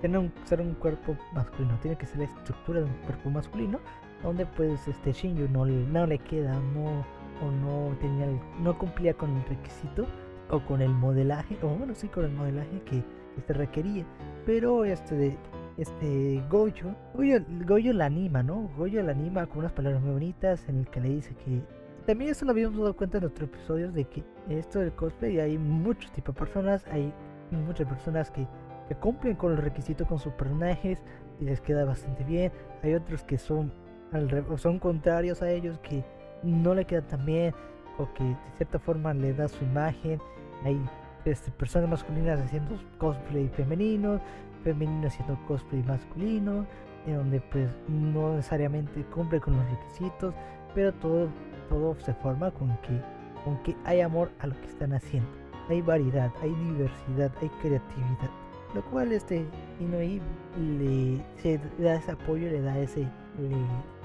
Tiene 0.00 0.18
un, 0.18 0.32
ser 0.44 0.60
un 0.60 0.74
cuerpo 0.74 1.16
masculino, 1.34 1.76
tiene 1.82 1.98
que 1.98 2.06
ser 2.06 2.18
la 2.18 2.24
estructura 2.26 2.78
de 2.78 2.86
un 2.86 2.96
cuerpo 3.06 3.28
masculino, 3.28 3.80
donde 4.22 4.46
pues 4.46 4.86
este 4.86 5.10
Shinju 5.10 5.48
no, 5.48 5.66
no 5.66 6.06
le 6.06 6.18
queda, 6.20 6.54
no, 6.74 7.04
o 7.44 7.50
no 7.50 7.96
tenía, 7.96 8.28
no 8.60 8.78
cumplía 8.78 9.14
con 9.14 9.36
el 9.36 9.44
requisito 9.46 10.06
o 10.48 10.60
con 10.60 10.80
el 10.80 10.90
modelaje, 10.90 11.58
o 11.60 11.70
bueno, 11.70 11.92
sí, 11.96 12.06
con 12.06 12.24
el 12.24 12.30
modelaje 12.30 12.82
que 12.82 13.02
se 13.44 13.52
requería. 13.52 14.04
Pero 14.44 14.84
este, 14.84 15.36
este 15.76 16.40
Goyo, 16.48 16.94
Goyo, 17.14 17.40
Goyo 17.66 17.92
la 17.94 18.04
anima, 18.04 18.44
¿no? 18.44 18.70
Goyo 18.76 19.02
la 19.02 19.10
anima 19.10 19.44
con 19.48 19.58
unas 19.58 19.72
palabras 19.72 20.00
muy 20.00 20.12
bonitas 20.12 20.68
en 20.68 20.78
el 20.78 20.86
que 20.86 21.00
le 21.00 21.08
dice 21.08 21.34
que 21.34 21.62
también 22.06 22.30
eso 22.30 22.44
lo 22.44 22.52
habíamos 22.52 22.78
dado 22.78 22.96
cuenta 22.96 23.18
en 23.18 23.24
otros 23.24 23.48
episodios 23.48 23.92
de 23.92 24.04
que 24.04 24.24
esto 24.48 24.80
del 24.80 24.92
cosplay 24.92 25.40
hay 25.40 25.58
muchos 25.58 26.10
tipos 26.12 26.34
de 26.34 26.38
personas, 26.38 26.84
hay 26.90 27.12
muchas 27.50 27.86
personas 27.88 28.30
que, 28.30 28.46
que 28.88 28.94
cumplen 28.94 29.36
con 29.36 29.54
los 29.54 29.64
requisitos 29.64 30.06
con 30.06 30.18
sus 30.18 30.32
personajes 30.34 31.02
y 31.40 31.44
les 31.44 31.60
queda 31.60 31.84
bastante 31.84 32.24
bien, 32.24 32.52
hay 32.82 32.94
otros 32.94 33.24
que 33.24 33.38
son 33.38 33.72
son 34.56 34.78
contrarios 34.78 35.42
a 35.42 35.50
ellos 35.50 35.78
que 35.78 36.04
no 36.42 36.74
le 36.74 36.84
queda 36.84 37.02
tan 37.02 37.24
bien 37.26 37.52
o 37.98 38.12
que 38.14 38.24
de 38.24 38.36
cierta 38.56 38.78
forma 38.78 39.14
le 39.14 39.32
da 39.32 39.48
su 39.48 39.64
imagen, 39.64 40.20
hay 40.64 40.80
este, 41.24 41.50
personas 41.50 41.88
masculinas 41.88 42.40
haciendo 42.40 42.78
cosplay 42.98 43.48
femenino, 43.48 44.20
femenino 44.62 45.08
haciendo 45.08 45.38
cosplay 45.46 45.82
masculino, 45.82 46.66
en 47.06 47.16
donde 47.16 47.40
pues 47.40 47.68
no 47.88 48.36
necesariamente 48.36 49.02
cumple 49.06 49.40
con 49.40 49.56
los 49.56 49.64
requisitos, 49.70 50.34
pero 50.74 50.92
todo, 50.94 51.28
todo 51.68 51.94
se 52.00 52.14
forma 52.14 52.50
con 52.50 52.68
que, 52.78 53.00
con 53.44 53.62
que 53.62 53.76
hay 53.84 54.00
amor 54.00 54.30
a 54.40 54.46
lo 54.46 54.60
que 54.60 54.66
están 54.66 54.92
haciendo. 54.92 55.28
Hay 55.68 55.82
variedad, 55.82 56.30
hay 56.42 56.50
diversidad, 56.50 57.32
hay 57.40 57.48
creatividad. 57.60 58.30
Lo 58.74 58.84
cual 58.86 59.12
este 59.12 59.46
Inoi 59.80 60.20
le, 60.58 61.24
se 61.36 61.58
da 61.78 61.94
ese 61.94 62.12
apoyo, 62.12 62.48
le 62.48 62.60
da 62.60 62.78
ese, 62.78 63.06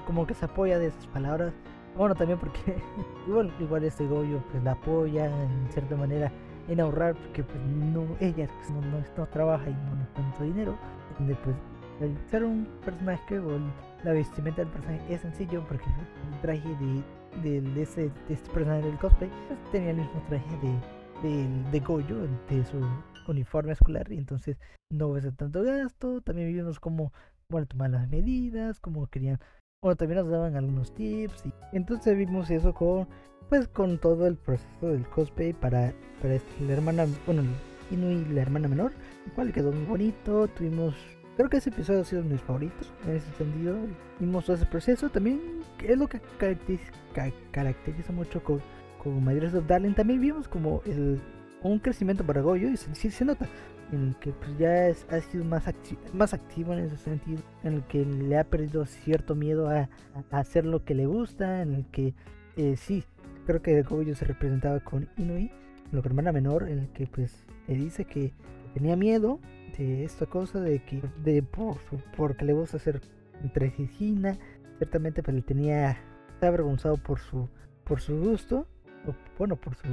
como 0.06 0.26
que 0.26 0.34
se 0.34 0.44
apoya 0.44 0.78
de 0.78 0.86
esas 0.86 1.06
palabras. 1.08 1.52
Bueno, 1.96 2.14
también 2.14 2.38
porque 2.38 2.76
igual, 3.26 3.52
igual 3.60 3.84
este 3.84 4.06
Goyo 4.06 4.42
pues 4.50 4.64
la 4.64 4.72
apoya 4.72 5.26
en 5.26 5.68
cierta 5.70 5.94
manera 5.94 6.32
en 6.68 6.80
ahorrar 6.80 7.14
porque 7.14 7.42
pues 7.42 7.58
no 7.66 8.06
ella 8.20 8.48
no, 8.70 8.80
no, 9.18 9.26
trabaja 9.26 9.68
y 9.68 9.74
no, 9.74 9.96
no 9.96 10.06
tanto 10.14 10.44
dinero 10.44 10.74
donde 11.18 11.34
pues 11.34 11.56
el 12.00 12.16
ser 12.30 12.44
un 12.44 12.66
personaje 12.84 13.38
o 13.38 13.58
la 14.04 14.12
vestimenta 14.12 14.62
del 14.62 14.70
personaje 14.72 15.14
es 15.14 15.20
sencillo 15.20 15.64
porque 15.68 15.84
el 15.84 16.40
traje 16.40 16.68
de, 16.68 17.02
de, 17.42 17.58
ese, 17.80 18.10
de 18.28 18.34
este 18.34 18.50
personaje 18.50 18.86
del 18.86 18.98
cosplay 18.98 19.30
pues, 19.48 19.58
tenía 19.70 19.90
el 19.90 19.96
mismo 19.98 20.22
traje 20.28 20.56
de, 20.58 21.28
de, 21.28 21.70
de 21.70 21.80
Goyo 21.80 22.26
de 22.48 22.64
su 22.64 22.80
uniforme 23.28 23.72
escolar 23.72 24.10
y 24.10 24.18
entonces 24.18 24.58
no 24.90 25.12
ves 25.12 25.28
tanto 25.36 25.62
gasto. 25.62 26.20
También 26.20 26.48
vivimos 26.48 26.80
como 26.80 27.12
bueno 27.48 27.66
tomar 27.66 27.90
las 27.90 28.08
medidas 28.08 28.80
como 28.80 29.06
querían 29.08 29.38
bueno 29.82 29.96
también 29.96 30.20
nos 30.20 30.30
daban 30.30 30.56
algunos 30.56 30.94
tips 30.94 31.44
y 31.44 31.52
entonces 31.72 32.16
vimos 32.16 32.50
eso 32.50 32.72
con 32.72 33.06
pues 33.52 33.68
con 33.68 33.98
todo 33.98 34.26
el 34.26 34.36
proceso 34.36 34.86
del 34.86 35.06
cosplay 35.08 35.52
para, 35.52 35.92
para 36.22 36.36
este, 36.36 36.64
la 36.64 36.72
hermana, 36.72 37.06
bueno, 37.26 37.42
Inui, 37.90 38.24
la 38.32 38.40
hermana 38.40 38.66
menor, 38.66 38.92
el 39.26 39.32
cual 39.32 39.52
quedó 39.52 39.72
muy 39.72 39.84
bonito, 39.84 40.48
tuvimos, 40.48 40.94
creo 41.36 41.48
que 41.48 41.58
ese 41.58 41.70
episodio 41.70 42.00
ha 42.00 42.04
sido 42.04 42.22
de 42.22 42.28
mis 42.28 42.42
favoritos, 42.42 42.92
en 43.06 43.16
ese 43.16 43.30
sentido, 43.32 43.76
vimos 44.18 44.44
todo 44.44 44.56
ese 44.56 44.66
proceso, 44.66 45.08
también 45.10 45.40
es 45.82 45.98
lo 45.98 46.08
que 46.08 46.20
caracteriza, 47.52 48.12
mucho 48.12 48.42
con, 48.42 48.60
con 49.02 49.24
My 49.24 49.38
of 49.38 49.66
Darling, 49.66 49.94
también 49.94 50.20
vimos 50.20 50.48
como 50.48 50.82
el, 50.84 51.20
un 51.62 51.78
crecimiento 51.78 52.24
para 52.24 52.40
Goyo 52.40 52.68
y 52.68 52.76
sí 52.76 53.10
se, 53.10 53.24
nota, 53.24 53.46
en 53.92 54.08
el 54.08 54.16
que 54.16 54.32
pues 54.32 54.58
ya 54.58 54.88
ha 54.88 55.20
sido 55.20 55.44
más, 55.44 55.64
más 56.12 56.34
activo 56.34 56.72
en 56.72 56.80
ese 56.80 56.96
sentido, 56.96 57.40
en 57.62 57.74
el 57.74 57.82
que 57.84 58.04
le 58.04 58.38
ha 58.38 58.44
perdido 58.44 58.84
cierto 58.86 59.34
miedo 59.34 59.68
a, 59.68 59.88
hacer 60.30 60.66
lo 60.66 60.84
que 60.84 60.94
le 60.94 61.06
gusta, 61.06 61.62
en 61.62 61.74
el 61.74 61.86
que 61.86 62.14
eh, 62.56 62.76
sí, 62.76 63.04
creo 63.46 63.62
que 63.62 63.82
Goyo 63.82 64.14
se 64.14 64.24
representaba 64.24 64.80
con 64.80 65.08
Inui, 65.16 65.50
la 65.92 66.00
hermana 66.00 66.32
menor, 66.32 66.68
en 66.68 66.80
el 66.80 66.88
que 66.88 67.06
pues 67.06 67.44
le 67.68 67.74
dice 67.74 68.04
que 68.04 68.32
tenía 68.74 68.96
miedo 68.96 69.38
de 69.78 70.04
esta 70.04 70.26
cosa, 70.26 70.60
de 70.60 70.78
que 70.84 71.02
de 71.22 71.42
por 71.42 71.78
su, 71.88 72.00
porque 72.16 72.44
le 72.44 72.52
gusta 72.52 72.76
hacer 72.76 73.00
entrejicina, 73.42 74.38
ciertamente 74.78 75.22
pues 75.22 75.34
le 75.34 75.42
tenía, 75.42 75.98
estaba 76.28 76.48
avergonzado 76.48 76.96
por 76.96 77.18
su, 77.18 77.48
por 77.84 78.00
su 78.00 78.18
gusto, 78.18 78.66
o, 79.06 79.14
bueno, 79.38 79.56
por 79.56 79.74
su, 79.74 79.88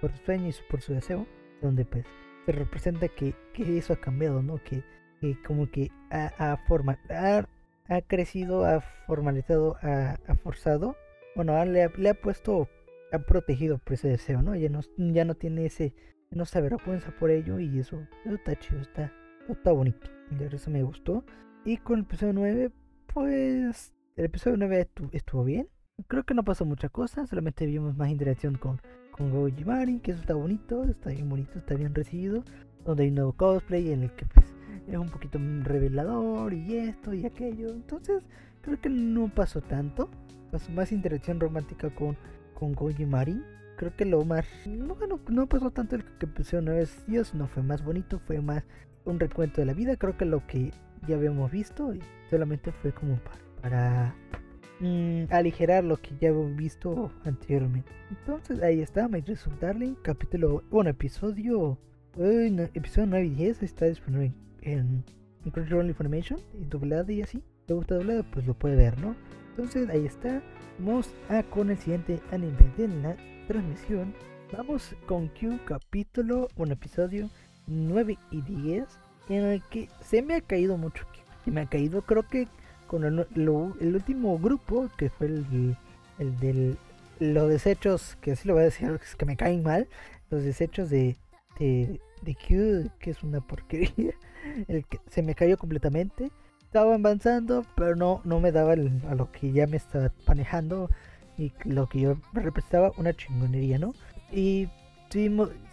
por 0.00 0.12
su 0.12 0.24
sueño 0.24 0.48
y 0.48 0.54
por 0.70 0.80
su 0.80 0.94
deseo, 0.94 1.26
donde 1.60 1.84
pues 1.84 2.04
se 2.46 2.52
representa 2.52 3.08
que, 3.08 3.34
que 3.54 3.78
eso 3.78 3.92
ha 3.92 4.00
cambiado, 4.00 4.42
¿no? 4.42 4.62
Que, 4.62 4.82
que 5.20 5.40
como 5.42 5.70
que 5.70 5.90
ha, 6.10 6.58
forma, 6.66 6.98
ha, 7.10 7.46
ha, 7.88 8.02
crecido, 8.02 8.64
ha 8.64 8.80
formalizado, 9.06 9.76
ha, 9.82 10.18
ha 10.26 10.34
forzado, 10.36 10.96
bueno, 11.34 11.64
le, 11.64 11.88
le 11.96 12.08
ha 12.10 12.14
puesto 12.14 12.68
ha 13.12 13.18
protegido 13.18 13.78
por 13.78 13.94
ese 13.94 14.08
deseo, 14.08 14.42
¿no? 14.42 14.56
Ya 14.56 14.70
no, 14.70 14.80
ya 14.96 15.24
no 15.24 15.34
tiene 15.34 15.66
ese, 15.66 15.94
no 16.30 16.46
se 16.46 16.58
avergüenza 16.58 17.12
por 17.18 17.30
ello 17.30 17.60
y 17.60 17.78
eso, 17.78 18.06
está 18.24 18.56
chido, 18.56 18.80
está, 18.80 19.12
está 19.48 19.72
bonito. 19.72 20.08
De 20.30 20.46
eso 20.46 20.70
me 20.70 20.82
gustó. 20.82 21.24
Y 21.64 21.76
con 21.78 21.98
el 21.98 22.04
episodio 22.04 22.32
9, 22.32 22.70
pues 23.12 23.92
el 24.16 24.24
episodio 24.24 24.56
9 24.56 24.88
estuvo, 25.12 25.44
bien. 25.44 25.68
Creo 26.08 26.24
que 26.24 26.34
no 26.34 26.42
pasó 26.44 26.64
mucha 26.64 26.88
cosa, 26.88 27.26
solamente 27.26 27.66
vimos 27.66 27.96
más 27.96 28.10
interacción 28.10 28.56
con, 28.56 28.80
con 29.12 29.30
Goji 29.30 29.64
Mari, 29.64 30.00
que 30.00 30.12
eso 30.12 30.20
está 30.20 30.34
bonito, 30.34 30.84
está 30.84 31.10
bien 31.10 31.28
bonito, 31.28 31.58
está 31.58 31.74
bien 31.74 31.94
recibido. 31.94 32.42
Donde 32.84 33.04
hay 33.04 33.10
un 33.10 33.14
nuevo 33.16 33.32
cosplay 33.34 33.92
en 33.92 34.02
el 34.02 34.12
que 34.12 34.26
pues 34.26 34.46
es 34.88 34.96
un 34.96 35.08
poquito 35.08 35.38
revelador 35.62 36.52
y 36.52 36.76
esto 36.76 37.14
y 37.14 37.24
aquello. 37.24 37.68
Entonces 37.68 38.22
creo 38.62 38.80
que 38.80 38.88
no 38.88 39.28
pasó 39.28 39.60
tanto. 39.60 40.10
Pasó 40.50 40.72
más 40.72 40.92
interacción 40.92 41.38
romántica 41.38 41.94
con 41.94 42.16
con 42.62 42.74
Goji 42.74 43.06
Marin. 43.06 43.44
Creo 43.76 43.96
que 43.96 44.04
lo 44.04 44.24
más. 44.24 44.46
No, 44.66 44.96
no, 45.28 45.46
pasó 45.48 45.72
tanto 45.72 45.96
el 45.96 46.04
que 46.04 46.56
una 46.56 46.74
vez 46.74 47.04
Dios, 47.08 47.34
no 47.34 47.48
fue 47.48 47.64
más 47.64 47.84
bonito, 47.84 48.20
fue 48.20 48.40
más 48.40 48.64
un 49.04 49.20
recuento 49.20 49.60
de 49.60 49.66
la 49.66 49.74
vida. 49.74 49.96
Creo 49.96 50.16
que 50.16 50.24
lo 50.24 50.46
que 50.46 50.72
ya 51.06 51.16
habíamos 51.16 51.50
visto 51.50 51.92
solamente 52.30 52.72
fue 52.72 52.92
como 52.92 53.18
para, 53.60 54.14
mm, 54.80 55.24
aligerar 55.30 55.84
lo 55.84 55.96
que 55.96 56.10
ya 56.20 56.30
habíamos 56.30 56.56
visto 56.56 57.12
anteriormente. 57.24 57.92
Entonces 58.10 58.62
ahí 58.62 58.80
está, 58.80 59.08
My 59.08 59.20
Dress 59.20 59.48
Darling, 59.60 59.94
capítulo, 60.02 60.62
bueno, 60.70 60.90
episodio 60.90 61.78
episodio 62.74 63.06
9 63.06 63.26
y 63.26 63.30
10 63.30 63.62
está 63.62 63.86
disponible 63.86 64.32
en, 64.60 65.02
Crunchyroll 65.50 65.88
Information 65.88 66.38
y 66.60 66.64
doblada 66.66 67.10
y 67.12 67.22
así. 67.22 67.42
Te 67.66 67.74
gusta 67.74 67.96
doblada, 67.96 68.22
pues 68.22 68.46
lo 68.46 68.54
puede 68.54 68.76
ver, 68.76 69.00
¿no? 69.00 69.16
Entonces 69.50 69.88
ahí 69.88 70.06
está. 70.06 70.42
Vamos 70.78 71.14
a 71.28 71.42
con 71.42 71.70
el 71.70 71.78
siguiente 71.78 72.20
anime 72.30 72.72
de 72.76 72.88
la 72.88 73.16
transmisión. 73.48 74.14
Vamos 74.52 74.94
con 75.06 75.28
Q 75.28 75.58
capítulo, 75.64 76.48
un 76.56 76.70
episodio 76.70 77.28
9 77.66 78.18
y 78.30 78.42
10 78.42 78.84
en 79.28 79.44
el 79.44 79.62
que 79.62 79.88
se 80.00 80.22
me 80.22 80.34
ha 80.34 80.40
caído 80.40 80.76
mucho. 80.76 81.04
Me 81.46 81.62
ha 81.62 81.66
caído 81.66 82.02
creo 82.02 82.22
que 82.28 82.48
con 82.86 83.04
el, 83.04 83.26
el 83.34 83.94
último 83.94 84.38
grupo 84.38 84.88
que 84.96 85.10
fue 85.10 85.26
el, 85.28 85.76
el 86.18 86.38
del 86.38 86.78
los 87.18 87.48
desechos, 87.48 88.16
que 88.20 88.32
así 88.32 88.48
lo 88.48 88.54
voy 88.54 88.62
a 88.62 88.66
decir, 88.66 88.98
que 89.16 89.26
me 89.26 89.36
caen 89.36 89.62
mal, 89.62 89.88
los 90.30 90.42
desechos 90.42 90.90
de, 90.90 91.16
de, 91.58 92.00
de 92.22 92.34
Q, 92.34 92.90
que 92.98 93.10
es 93.10 93.22
una 93.22 93.40
porquería, 93.40 94.14
el 94.68 94.84
que 94.86 94.98
se 95.10 95.22
me 95.22 95.34
cayó 95.34 95.56
completamente. 95.56 96.30
Estaba 96.62 96.94
avanzando, 96.94 97.66
pero 97.76 97.94
no, 97.96 98.22
no 98.24 98.40
me 98.40 98.50
daba 98.50 98.72
a 98.72 99.14
lo 99.14 99.30
que 99.30 99.52
ya 99.52 99.66
me 99.66 99.76
estaba 99.76 100.10
manejando 100.26 100.88
y 101.36 101.52
lo 101.64 101.86
que 101.86 102.00
yo 102.00 102.16
representaba 102.32 102.92
una 102.96 103.12
chingonería, 103.14 103.78
¿no? 103.78 103.94
Y 104.32 104.68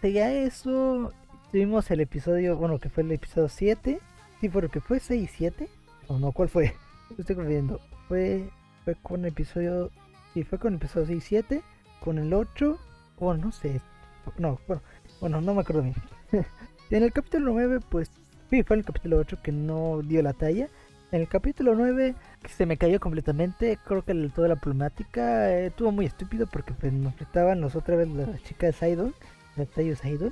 seguía 0.02 0.34
eso, 0.34 1.14
tuvimos 1.52 1.90
el 1.92 2.02
episodio, 2.02 2.58
bueno, 2.58 2.80
que 2.80 2.90
fue 2.90 3.04
el 3.04 3.12
episodio 3.12 3.50
7, 3.50 4.00
sí, 4.40 4.50
fue 4.50 4.62
lo 4.62 4.70
que 4.70 4.82
fue 4.82 5.00
6 5.00 5.24
y 5.24 5.28
7, 5.28 5.70
o 6.08 6.20
no, 6.20 6.32
¿cuál 6.32 6.50
fue? 6.50 6.76
Estoy 7.18 7.36
confundiendo, 7.36 7.80
fue, 8.08 8.50
fue 8.86 8.96
con 8.96 9.22
el 9.22 9.28
episodio 9.28 9.92
y 10.36 10.44
fue 10.44 10.60
con 10.60 10.74
el 10.74 10.78
episodio 10.78 11.08
6 11.08 11.24
7, 11.24 11.62
con 12.02 12.18
el 12.20 12.34
8, 12.34 12.78
o 13.20 13.34
no 13.34 13.52
sé, 13.52 13.82
no, 14.38 14.60
bueno, 14.68 14.82
bueno, 15.20 15.42
no 15.42 15.54
me 15.54 15.62
acuerdo 15.62 15.82
bien. 15.82 15.96
en 16.90 17.04
el 17.04 17.12
capítulo 17.12 17.52
9, 17.54 17.80
pues, 17.90 18.12
sí, 18.50 18.64
fue 18.64 18.78
el 18.78 18.86
capítulo 18.86 19.18
8 19.18 19.40
que 19.42 19.52
no 19.52 20.02
dio 20.04 20.22
la 20.22 20.34
talla. 20.34 20.68
En 21.12 21.22
el 21.22 21.28
capítulo 21.28 21.74
9 21.74 22.14
se 22.48 22.66
me 22.68 22.78
cayó 22.78 23.00
completamente, 23.00 23.80
creo 23.84 24.04
que 24.04 24.14
toda 24.36 24.48
la 24.48 24.58
problemática 24.58 25.52
eh, 25.52 25.68
estuvo 25.68 25.92
muy 25.92 26.06
estúpido 26.06 26.46
porque 26.46 26.74
pues, 26.74 26.94
nos 26.94 27.14
enfrentaban 27.14 27.62
los 27.62 27.76
otra 27.76 27.96
vez 27.96 28.08
las 28.10 28.44
chicas 28.44 28.76
Sidon, 28.76 29.16
las 29.56 29.68
Tayos 29.70 30.00
Sidon. 30.00 30.32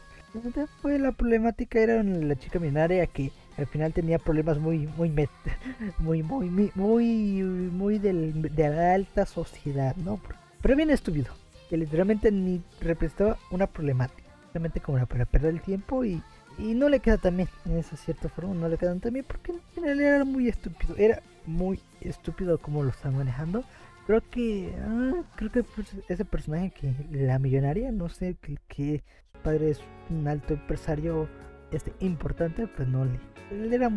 Fue 0.81 0.99
la 0.99 1.11
problemática 1.11 1.79
era 1.79 2.03
la 2.03 2.35
chica 2.35 2.59
binaria 2.59 3.07
que 3.07 3.31
al 3.57 3.65
final 3.67 3.93
tenía 3.93 4.19
problemas 4.19 4.59
muy 4.59 4.87
muy 4.97 5.09
muy 5.99 6.23
muy 6.23 6.49
muy 6.49 6.71
muy, 6.75 7.43
muy 7.43 7.99
del, 7.99 8.41
de 8.41 8.69
la 8.69 8.93
alta 8.93 9.25
sociedad, 9.25 9.95
¿no? 9.97 10.19
Pero 10.61 10.75
bien 10.75 10.89
estúpido, 10.89 11.33
que 11.69 11.77
literalmente 11.77 12.31
ni 12.31 12.61
representaba 12.79 13.37
una 13.51 13.67
problemática, 13.67 14.29
simplemente 14.43 14.79
como 14.79 15.05
para 15.05 15.25
perder 15.25 15.53
el 15.53 15.61
tiempo 15.61 16.03
y, 16.03 16.21
y 16.57 16.73
no 16.73 16.89
le 16.89 16.99
queda 16.99 17.17
también, 17.17 17.49
en 17.65 17.77
esa 17.77 17.95
cierta 17.95 18.29
forma 18.29 18.55
no 18.55 18.69
le 18.69 18.77
quedan 18.77 18.99
también 18.99 19.25
porque 19.27 19.53
en 19.75 20.01
era 20.01 20.23
muy 20.23 20.47
estúpido, 20.47 20.95
era 20.97 21.21
muy 21.45 21.79
estúpido 22.01 22.57
como 22.57 22.83
lo 22.83 22.89
están 22.89 23.15
manejando. 23.15 23.63
Creo 24.07 24.21
que 24.31 24.73
ah, 24.81 25.21
creo 25.35 25.51
que 25.51 25.63
pues, 25.63 25.93
ese 26.07 26.23
personaje 26.25 26.71
que 26.71 26.93
la 27.11 27.37
millonaria, 27.39 27.91
no 27.91 28.07
sé 28.07 28.37
que, 28.41 28.57
que 28.69 29.03
padre 29.43 29.71
es 29.71 29.81
un 30.09 30.27
alto 30.27 30.53
empresario 30.53 31.27
este 31.71 31.93
importante, 31.99 32.67
pues 32.67 32.87
no 32.87 33.03
le 33.03 33.19
él 33.51 33.73
era 33.73 33.91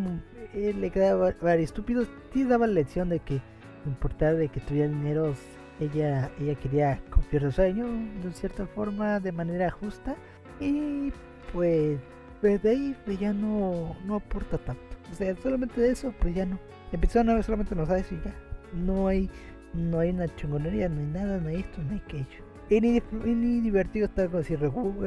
él 0.53 0.81
le 0.81 0.91
quedaba 0.91 1.33
varios 1.41 1.71
estúpidos 1.71 2.09
sí 2.33 2.45
daba 2.45 2.67
la 2.67 2.75
lección 2.75 3.09
de 3.09 3.21
que 3.21 3.41
importar 3.87 4.37
de 4.37 4.49
que 4.49 4.61
tuviera 4.61 4.89
dinero 4.89 5.35
ella 5.81 6.31
ella 6.41 6.55
quería 6.57 7.01
cumplir 7.13 7.43
su 7.43 7.53
sueño 7.53 7.87
de 8.23 8.33
cierta 8.33 8.67
forma 8.67 9.21
de 9.21 9.33
manera 9.33 9.71
justa 9.71 10.17
y 10.61 11.13
pues, 11.53 11.99
pues 12.41 12.63
de 12.63 12.71
ahí 12.71 12.97
pues 13.05 13.19
ya 13.19 13.33
no 13.33 13.97
no 14.05 14.17
aporta 14.17 14.59
tanto. 14.59 14.83
O 15.11 15.15
sea 15.15 15.35
solamente 15.37 15.81
de 15.81 15.91
eso 15.93 16.13
pues 16.21 16.35
ya 16.35 16.47
no. 16.47 16.59
Empezó 16.93 17.21
a 17.21 17.25
no 17.25 17.41
solamente 17.43 17.75
nos 17.75 17.89
sabe 17.89 18.05
y 18.11 18.15
ya. 18.25 18.35
No 18.75 19.09
hay 19.09 19.31
no 19.75 19.99
hay 19.99 20.11
una 20.11 20.35
chingonería 20.37 20.89
no 20.89 21.01
hay 21.01 21.07
nada 21.07 21.39
no 21.39 21.49
hay 21.49 21.57
esto 21.57 21.83
no 21.83 21.93
hay 21.93 21.99
aquello 21.99 22.45
y 22.69 22.81
ni, 22.81 23.03
ni 23.13 23.61
divertido 23.61 24.07
estar 24.07 24.29
con 24.29 24.41
decir 24.41 24.59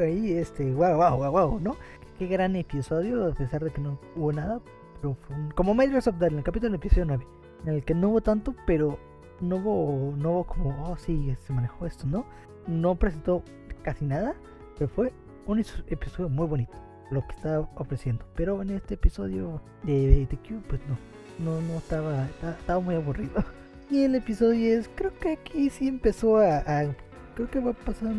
ahí 0.02 0.34
este 0.34 0.72
wow 0.74 0.98
wow 0.98 1.18
wow 1.18 1.32
wow 1.32 1.60
no 1.60 1.78
qué 2.18 2.28
gran 2.28 2.56
episodio, 2.56 3.28
a 3.28 3.34
pesar 3.34 3.64
de 3.64 3.72
que 3.72 3.82
no 3.82 4.00
hubo 4.16 4.32
nada. 4.32 4.60
Pero 5.02 5.16
fue 5.16 5.36
un, 5.36 5.52
como 5.52 5.74
Microsoft 5.74 6.22
en 6.22 6.38
el 6.38 6.44
capítulo 6.44 6.72
del 6.72 6.80
episodio 6.80 7.06
9, 7.06 7.28
en 7.66 7.74
el 7.74 7.84
que 7.84 7.94
no 7.94 8.10
hubo 8.10 8.22
tanto, 8.22 8.56
pero 8.66 9.00
no 9.42 9.58
hubo, 9.58 10.16
no 10.16 10.32
hubo 10.32 10.44
como, 10.46 10.86
oh 10.86 10.98
sí, 10.98 11.36
se 11.46 11.54
manejó 11.54 11.86
esto, 11.86 12.08
¿no? 12.08 12.26
No 12.68 12.96
presentó 12.96 13.44
casi 13.82 14.06
nada, 14.06 14.36
pero 14.78 14.90
fue 14.90 15.14
un 15.46 15.60
episodio 15.60 16.30
muy 16.30 16.48
bonito, 16.48 16.74
lo 17.12 17.26
que 17.28 17.36
estaba 17.36 17.70
ofreciendo. 17.76 18.26
Pero 18.36 18.62
en 18.62 18.70
este 18.72 18.94
episodio 18.94 19.62
de, 19.84 20.26
The 20.30 20.38
Q, 20.38 20.62
pues 20.70 20.82
no, 20.88 20.98
no, 21.44 21.62
no 21.62 21.78
estaba, 21.78 22.26
estaba, 22.26 22.80
muy 22.80 22.96
aburrido. 22.96 23.44
Y 23.94 24.06
el 24.06 24.16
episodio 24.16 24.76
es, 24.76 24.90
creo 24.96 25.14
que 25.20 25.34
aquí 25.34 25.70
sí 25.70 25.88
empezó 25.88 26.38
a, 26.38 26.58
a 26.66 26.96
creo 27.36 27.52
que 27.52 27.60
va 27.60 27.74
pasar, 27.74 28.12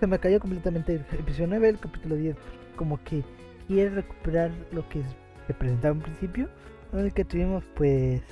se 0.00 0.06
me 0.06 0.18
cayó 0.18 0.40
completamente 0.40 0.94
el 0.94 1.18
episodio 1.18 1.48
9, 1.48 1.68
el 1.68 1.78
capítulo 1.78 2.16
10, 2.16 2.34
como 2.76 2.98
que 3.04 3.22
quiere 3.66 3.90
recuperar 3.90 4.50
lo 4.72 4.88
que 4.88 5.02
se 5.46 5.52
presentaba 5.52 5.94
en 5.96 6.00
principio. 6.00 6.48
El 6.94 7.12
que 7.12 7.26
tuvimos, 7.26 7.62
pues. 7.74 8.22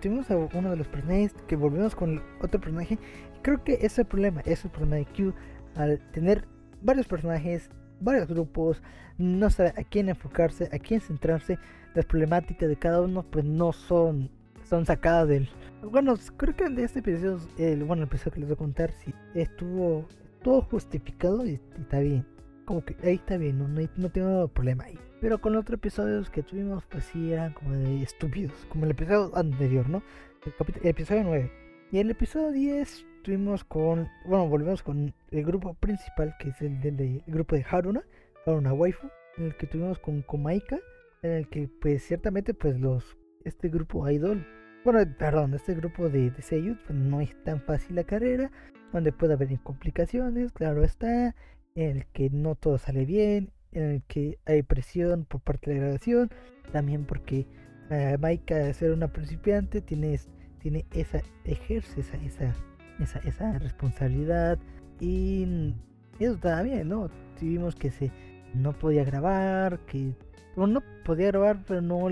Tuvimos 0.00 0.30
a 0.30 0.36
uno 0.36 0.70
de 0.70 0.76
los 0.76 0.86
personajes 0.86 1.34
que 1.48 1.56
volvimos 1.56 1.96
con 1.96 2.22
otro 2.40 2.60
personaje. 2.60 3.00
Creo 3.42 3.64
que 3.64 3.72
ese 3.72 3.86
es 3.86 3.98
el 3.98 4.06
problema, 4.06 4.42
ese 4.42 4.52
es 4.52 4.64
el 4.66 4.70
problema 4.70 4.96
de 4.98 5.06
Q. 5.06 5.34
Al 5.74 5.98
tener 6.12 6.46
varios 6.82 7.08
personajes, 7.08 7.68
varios 7.98 8.28
grupos, 8.28 8.80
no 9.18 9.50
sabe 9.50 9.70
a 9.70 9.82
quién 9.82 10.08
enfocarse, 10.08 10.68
a 10.72 10.78
quién 10.78 11.00
centrarse. 11.00 11.58
Las 11.96 12.06
problemáticas 12.06 12.68
de 12.68 12.76
cada 12.76 13.00
uno, 13.00 13.24
pues 13.24 13.44
no 13.44 13.72
son, 13.72 14.30
son 14.72 14.86
sacadas 14.86 15.28
del. 15.28 15.50
Bueno, 15.82 16.14
creo 16.38 16.56
que 16.56 16.66
de 16.70 16.84
este 16.84 17.00
episodio, 17.00 17.38
el, 17.58 17.84
bueno, 17.84 18.04
el 18.04 18.08
episodio 18.08 18.32
que 18.32 18.40
les 18.40 18.48
voy 18.48 18.54
a 18.54 18.58
contar, 18.58 18.90
si 18.92 19.12
estuvo 19.34 20.08
todo 20.42 20.62
justificado 20.62 21.46
y 21.46 21.60
está 21.78 22.00
bien 22.00 22.24
como 22.64 22.86
que 22.86 22.96
ahí 23.06 23.16
está 23.16 23.36
bien, 23.36 23.58
no, 23.58 23.68
no, 23.68 24.10
tengo 24.10 24.48
problema 24.48 24.84
ahí. 24.84 24.98
Pero 25.20 25.42
con 25.42 25.52
los 25.52 25.60
otros 25.60 25.76
episodios 25.76 26.30
que 26.30 26.42
tuvimos, 26.42 26.86
pues 26.86 27.04
sí 27.04 27.32
eran 27.32 27.52
como 27.52 27.72
de 27.72 28.02
estúpidos, 28.02 28.54
como 28.70 28.86
el 28.86 28.92
episodio 28.92 29.36
anterior, 29.36 29.90
¿no? 29.90 30.02
El, 30.46 30.86
episodio 30.88 31.24
9. 31.24 31.52
Y 31.90 31.98
el 31.98 32.10
episodio 32.10 32.50
10 32.50 33.04
tuvimos 33.24 33.64
con, 33.64 34.08
bueno, 34.24 34.48
volvemos 34.48 34.82
con 34.82 35.12
el 35.30 35.44
grupo 35.44 35.74
principal, 35.74 36.34
que 36.38 36.48
es 36.48 36.62
el 36.62 36.80
del 36.80 37.22
grupo 37.26 37.56
de 37.56 37.66
Haruna, 37.68 38.02
Haruna 38.46 38.72
Waifu, 38.72 39.06
en 39.36 39.44
el 39.44 39.56
que 39.56 39.66
tuvimos 39.66 39.98
con 39.98 40.22
Komaika, 40.22 40.78
en 41.20 41.32
el 41.32 41.48
que 41.48 41.68
pues 41.80 42.02
ciertamente 42.04 42.54
pues 42.54 42.80
los, 42.80 43.18
este 43.44 43.68
grupo 43.68 44.08
idol, 44.08 44.46
bueno, 44.84 45.00
perdón, 45.18 45.54
este 45.54 45.74
grupo 45.74 46.08
de, 46.08 46.30
de 46.30 46.42
Seiyuu, 46.42 46.76
pues 46.86 46.98
no 46.98 47.20
es 47.20 47.34
tan 47.44 47.60
fácil 47.60 47.96
la 47.96 48.04
carrera, 48.04 48.50
donde 48.92 49.12
puede 49.12 49.34
haber 49.34 49.58
complicaciones, 49.60 50.52
claro 50.52 50.84
está, 50.84 51.34
en 51.74 51.98
el 51.98 52.06
que 52.06 52.30
no 52.30 52.54
todo 52.54 52.78
sale 52.78 53.04
bien, 53.04 53.50
en 53.72 53.84
el 53.84 54.02
que 54.02 54.38
hay 54.44 54.62
presión 54.62 55.24
por 55.24 55.40
parte 55.40 55.70
de 55.70 55.76
la 55.76 55.84
grabación, 55.84 56.30
también 56.72 57.04
porque 57.04 57.46
uh, 57.90 58.18
Maika, 58.18 58.56
de 58.56 58.74
ser 58.74 58.92
una 58.92 59.08
principiante, 59.08 59.80
tiene, 59.80 60.18
tiene 60.58 60.84
esa, 60.92 61.20
ejerce 61.44 62.00
esa, 62.00 62.16
esa, 62.18 62.54
esa, 63.00 63.18
esa 63.20 63.58
responsabilidad 63.58 64.58
y 65.00 65.74
eso 66.18 66.34
estaba 66.34 66.62
bien, 66.62 66.88
¿no? 66.88 67.10
Tuvimos 67.38 67.74
que 67.74 67.90
se 67.90 68.10
no 68.54 68.72
podía 68.78 69.04
grabar, 69.04 69.80
que 69.86 70.14
no 70.56 70.82
podía 71.04 71.28
grabar, 71.28 71.64
pero 71.66 71.80
no, 71.80 72.08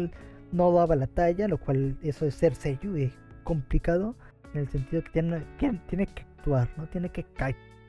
no 0.53 0.73
daba 0.73 0.97
la 0.97 1.07
talla, 1.07 1.49
lo 1.49 1.59
cual 1.59 1.97
eso 2.03 2.25
de 2.25 2.31
ser 2.31 2.55
sello 2.55 2.97
es 2.97 3.13
complicado 3.45 4.17
en 4.53 4.61
el 4.61 4.69
sentido 4.69 5.03
que 5.03 5.11
tiene, 5.11 5.45
tiene 5.89 6.07
que 6.07 6.23
actuar, 6.23 6.69
¿no? 6.77 6.87
Tiene 6.89 7.11
que 7.11 7.25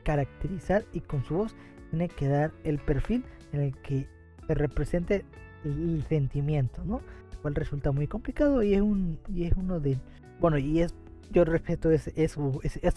caracterizar 0.03 0.85
y 0.93 1.01
con 1.01 1.23
su 1.23 1.35
voz 1.35 1.55
tiene 1.89 2.07
que 2.09 2.27
dar 2.27 2.51
el 2.63 2.79
perfil 2.79 3.23
en 3.51 3.61
el 3.61 3.77
que 3.81 4.07
se 4.47 4.53
represente 4.53 5.25
el, 5.63 6.03
sentimiento, 6.07 6.83
¿no? 6.85 7.01
Lo 7.33 7.41
cual 7.41 7.55
resulta 7.55 7.91
muy 7.91 8.07
complicado 8.07 8.63
y 8.63 8.73
es 8.73 8.81
un 8.81 9.19
y 9.33 9.45
es 9.45 9.53
uno 9.55 9.79
de 9.79 9.99
bueno 10.39 10.57
y 10.57 10.81
es 10.81 10.95
yo 11.31 11.45
respeto 11.45 11.91
ese, 11.91 12.11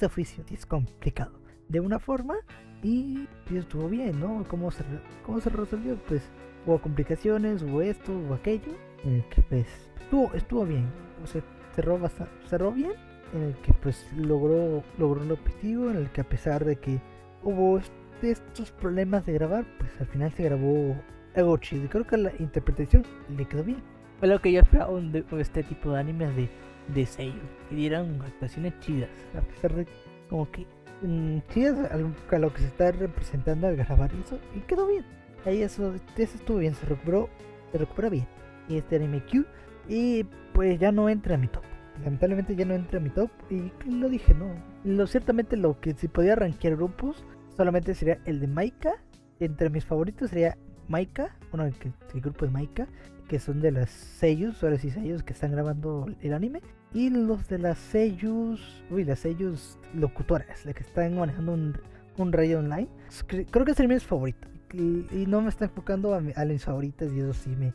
oficio 0.07 0.45
es 0.51 0.67
complicado 0.67 1.39
de 1.69 1.81
una 1.81 1.99
forma 1.99 2.35
y, 2.83 3.27
estuvo 3.55 3.89
bien, 3.89 4.21
¿no? 4.21 4.45
¿Cómo 4.49 4.71
se, 4.71 4.85
¿Cómo 5.25 5.41
se 5.41 5.49
resolvió? 5.51 5.97
Pues 6.07 6.23
hubo 6.67 6.79
complicaciones, 6.81 7.63
hubo 7.63 7.81
esto, 7.81 8.13
hubo 8.13 8.35
aquello, 8.35 8.73
en 9.05 9.17
el 9.17 9.25
que 9.29 9.43
pues 9.43 9.67
estuvo, 10.01 10.33
estuvo 10.35 10.65
bien, 10.65 10.87
o 11.23 11.27
sea, 11.27 11.43
cerró, 11.75 11.99
bastante, 11.99 12.33
cerró 12.49 12.73
bien 12.73 12.93
en 13.35 13.43
el 13.43 13.55
que 13.57 13.73
pues 13.75 14.07
logró, 14.17 14.83
logró 14.99 15.23
un 15.23 15.33
objetivo, 15.33 15.91
en 15.91 15.97
el 15.97 16.11
que 16.11 16.21
a 16.21 16.25
pesar 16.25 16.65
de 16.65 16.77
que 16.77 17.01
hubo 17.43 17.81
estos 18.23 18.71
problemas 18.71 19.27
de 19.27 19.35
grabar, 19.35 19.65
pues 19.79 19.91
al 20.01 20.07
final 20.07 20.33
se 20.33 20.45
grabó 20.45 20.97
algo 21.35 21.57
chido. 21.59 21.85
Y 21.85 21.89
creo 21.89 22.07
que 22.07 22.17
la 22.17 22.33
interpretación 22.39 23.05
le 23.37 23.45
quedó 23.45 23.65
bien. 23.65 23.83
Fue 24.19 24.29
lo 24.29 24.41
que 24.41 24.53
yo 24.53 24.61
esperaba 24.61 24.99
de 25.01 25.25
este 25.39 25.63
tipo 25.65 25.93
de 25.93 26.01
animes 26.01 26.35
de, 26.37 26.49
de 26.95 27.07
sello, 27.07 27.43
que 27.69 27.75
dieran 27.75 28.21
actuaciones 28.23 28.79
chidas, 28.81 29.11
a 29.37 29.41
pesar 29.41 29.75
de 29.75 29.87
como 30.31 30.51
que 30.51 30.67
mm, 31.03 31.39
chidas 31.53 31.91
a 31.91 32.39
lo, 32.39 32.53
que 32.53 32.61
se 32.61 32.69
está 32.69 32.93
representando 32.93 33.67
al 33.67 33.77
grabar 33.77 34.11
eso, 34.25 34.39
y 34.55 34.61
quedó 34.61 34.87
bien. 34.87 35.05
ahí 35.45 35.63
eso, 35.63 35.93
eso 36.17 36.37
estuvo 36.37 36.59
bien, 36.59 36.75
se 36.75 36.87
recuperó, 36.87 37.29
se 37.73 37.79
recupera 37.79 38.09
bien. 38.09 38.27
Y 38.69 38.79
este 38.79 38.97
anime 38.97 39.23
Q, 39.25 39.45
y 39.89 40.25
pues 40.53 40.79
ya 40.79 40.93
no 40.93 41.09
entra 41.09 41.35
a 41.35 41.39
mi 41.39 41.49
top. 41.49 41.63
Lamentablemente 42.03 42.57
ya 42.57 42.65
no 42.65 42.75
entra 42.75 42.99
a 42.99 43.03
mi 43.03 43.11
top, 43.11 43.31
y 43.51 43.71
lo 43.89 44.09
dije, 44.09 44.35
no. 44.35 44.47
Lo, 44.85 45.07
ciertamente 45.07 45.57
lo 45.57 45.81
que 45.81 45.95
si 45.95 46.09
podía 46.09 46.33
arranquear 46.33 46.77
grupos, 46.77 47.25
solamente 47.57 47.95
sería 47.95 48.19
el 48.25 48.41
de 48.41 48.47
Maika. 48.47 48.95
Entre 49.41 49.69
mis 49.71 49.85
favoritos 49.85 50.31
sería 50.31 50.57
Maika, 50.89 51.37
bueno, 51.51 51.67
el, 51.67 51.75
el 52.15 52.21
grupo 52.21 52.45
de 52.47 52.51
Maika, 52.51 52.89
que 53.29 53.39
son 53.39 53.61
de 53.61 53.73
las 53.73 53.91
sellos, 53.91 54.63
ahora 54.63 54.79
sí 54.79 54.91
sellos 54.91 55.23
que 55.23 55.33
están 55.33 55.53
grabando 55.53 56.07
el 56.21 56.35
anime. 56.35 56.61
Y 56.93 57.11
los 57.11 57.49
de 57.49 57.59
las 57.59 57.79
sellos, 57.79 58.85
uy, 58.91 59.05
las 59.05 59.21
sellos 59.21 59.79
locutoras, 59.95 60.65
las 60.65 60.75
que 60.75 60.83
están 60.83 61.17
manejando 61.17 61.53
un, 61.53 61.77
un 62.19 62.33
radio 62.33 62.61
online. 62.61 62.89
Creo 63.27 63.65
que 63.65 63.73
el 63.79 63.89
mis 63.89 64.05
favorito. 64.05 64.49
Y, 64.73 65.27
no 65.27 65.41
me 65.41 65.49
está 65.49 65.67
enfocando 65.67 66.15
a, 66.15 66.19
a 66.19 66.59
favoritas 66.59 67.13
y 67.13 67.21
eso 67.21 67.33
sí 67.33 67.51
me, 67.51 67.73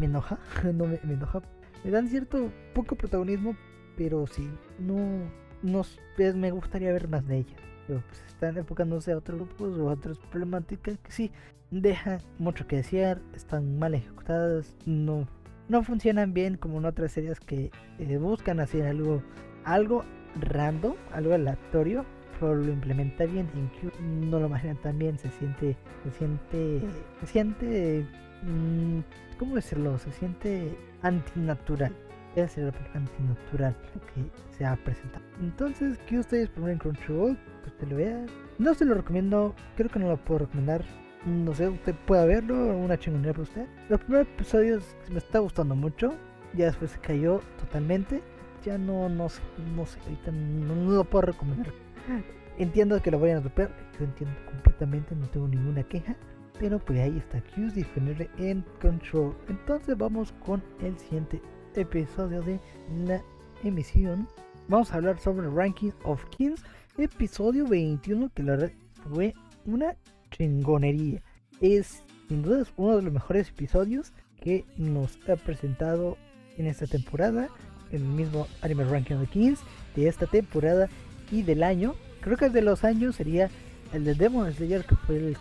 me 0.00 0.06
enoja. 0.06 0.38
no 0.64 0.86
me, 0.86 0.98
me, 1.04 1.14
enoja. 1.14 1.42
Me 1.84 1.90
dan 1.90 2.08
cierto 2.08 2.50
poco 2.74 2.96
protagonismo, 2.96 3.56
pero 3.96 4.26
sí, 4.26 4.48
no, 4.78 5.30
no 5.62 5.82
me 6.34 6.50
gustaría 6.50 6.92
ver 6.92 7.08
más 7.08 7.26
de 7.26 7.38
ella. 7.38 7.56
Pero 7.86 8.02
pues 8.08 8.22
están 8.26 8.56
enfocándose 8.56 9.12
a 9.12 9.18
otros 9.18 9.38
grupos 9.38 9.78
o 9.78 9.90
a 9.90 9.92
otras 9.92 10.18
problemáticas 10.18 10.98
que 10.98 11.12
sí, 11.12 11.30
deja 11.70 12.18
mucho 12.38 12.66
que 12.66 12.76
desear, 12.76 13.20
están 13.34 13.78
mal 13.78 13.94
ejecutadas, 13.94 14.76
no, 14.86 15.26
no 15.68 15.82
funcionan 15.82 16.34
bien 16.34 16.56
como 16.56 16.78
en 16.78 16.84
otras 16.84 17.12
series 17.12 17.40
que 17.40 17.70
eh, 17.98 18.16
buscan 18.18 18.60
hacer 18.60 18.86
algo, 18.86 19.22
algo 19.64 20.04
random, 20.40 20.94
algo 21.12 21.34
aleatorio, 21.34 22.04
pero 22.38 22.54
lo 22.54 22.72
implementa 22.72 23.24
bien. 23.24 23.48
En 23.82 24.30
no 24.30 24.40
lo 24.40 24.46
imaginan 24.46 24.80
tan 24.80 24.98
bien, 24.98 25.18
se 25.18 25.30
siente, 25.30 25.76
se 26.04 26.10
siente, 26.12 26.80
se 27.20 27.26
siente, 27.26 28.06
¿cómo 29.38 29.56
decirlo? 29.56 29.98
Se 29.98 30.12
siente 30.12 30.76
antinatural. 31.02 31.94
Ser 32.34 32.72
la 32.72 33.00
antinatural 33.00 33.76
que 34.14 34.56
se 34.56 34.64
ha 34.64 34.76
presentado. 34.76 35.24
Entonces, 35.40 35.98
que 36.06 36.18
ustedes 36.18 36.48
ponen 36.48 36.78
Crunchyroll, 36.78 37.36
que 37.62 37.68
usted 37.70 37.88
lo 37.88 37.96
vea. 37.96 38.24
No 38.58 38.72
se 38.74 38.84
lo 38.84 38.94
recomiendo, 38.94 39.54
creo 39.76 39.90
que 39.90 39.98
no 39.98 40.08
lo 40.08 40.16
puedo 40.16 40.40
recomendar 40.40 40.84
no 41.26 41.54
sé, 41.54 41.68
usted 41.68 41.94
puede 42.06 42.26
verlo, 42.26 42.76
una 42.76 42.98
chingonera 42.98 43.32
para 43.32 43.42
usted. 43.42 43.66
Los 43.88 44.00
primeros 44.00 44.26
episodios 44.28 44.96
me 45.10 45.18
está 45.18 45.38
gustando 45.40 45.74
mucho, 45.74 46.14
ya 46.54 46.66
después 46.66 46.92
se 46.92 46.98
cayó 46.98 47.40
totalmente. 47.58 48.22
Ya 48.64 48.76
no, 48.76 49.08
no 49.08 49.28
sé, 49.28 49.40
no 49.74 49.86
sé, 49.86 49.98
ahorita 50.00 50.32
no, 50.32 50.74
lo 50.92 51.04
puedo 51.04 51.26
recomendar. 51.26 51.72
Entiendo 52.58 53.00
que 53.00 53.10
lo 53.10 53.18
vayan 53.18 53.38
a 53.38 53.40
romper, 53.40 53.70
yo 53.98 54.04
entiendo 54.04 54.36
completamente, 54.46 55.14
no 55.14 55.26
tengo 55.28 55.48
ninguna 55.48 55.82
queja. 55.82 56.14
Pero 56.60 56.78
pues 56.78 57.00
ahí 57.00 57.16
está 57.16 57.40
Q's 57.40 57.74
disponible 57.74 58.28
en 58.38 58.62
Control. 58.82 59.34
Entonces 59.48 59.96
vamos 59.96 60.32
con 60.44 60.62
el 60.82 60.96
siguiente 60.98 61.40
episodio 61.74 62.42
de 62.42 62.60
la 63.06 63.22
emisión. 63.64 64.28
Vamos 64.68 64.92
a 64.92 64.96
hablar 64.96 65.18
sobre 65.18 65.48
Ranking 65.48 65.92
of 66.04 66.22
Kings, 66.26 66.62
episodio 66.98 67.66
21, 67.66 68.30
que 68.34 68.42
la 68.42 68.52
verdad 68.52 68.72
fue 69.08 69.32
una 69.64 69.96
chingonería. 70.30 71.22
Es 71.62 72.04
sin 72.28 72.42
duda 72.42 72.64
uno 72.76 72.96
de 72.98 73.02
los 73.04 73.12
mejores 73.12 73.48
episodios 73.48 74.12
que 74.38 74.66
nos 74.76 75.18
ha 75.30 75.36
presentado 75.36 76.18
en 76.58 76.66
esta 76.66 76.86
temporada. 76.86 77.48
El 77.90 78.04
mismo 78.04 78.46
Anime 78.60 78.84
Ranking 78.84 79.16
of 79.16 79.30
Kings 79.30 79.60
de 79.96 80.08
esta 80.08 80.26
temporada 80.26 80.90
y 81.32 81.42
del 81.42 81.62
año. 81.62 81.94
Creo 82.20 82.36
que 82.36 82.44
el 82.44 82.52
de 82.52 82.60
los 82.60 82.84
años 82.84 83.16
sería 83.16 83.48
el 83.94 84.04
de 84.04 84.14
Demon 84.14 84.52
Slayer, 84.52 84.84
que 84.84 84.94
fue 84.94 85.16
el, 85.16 85.36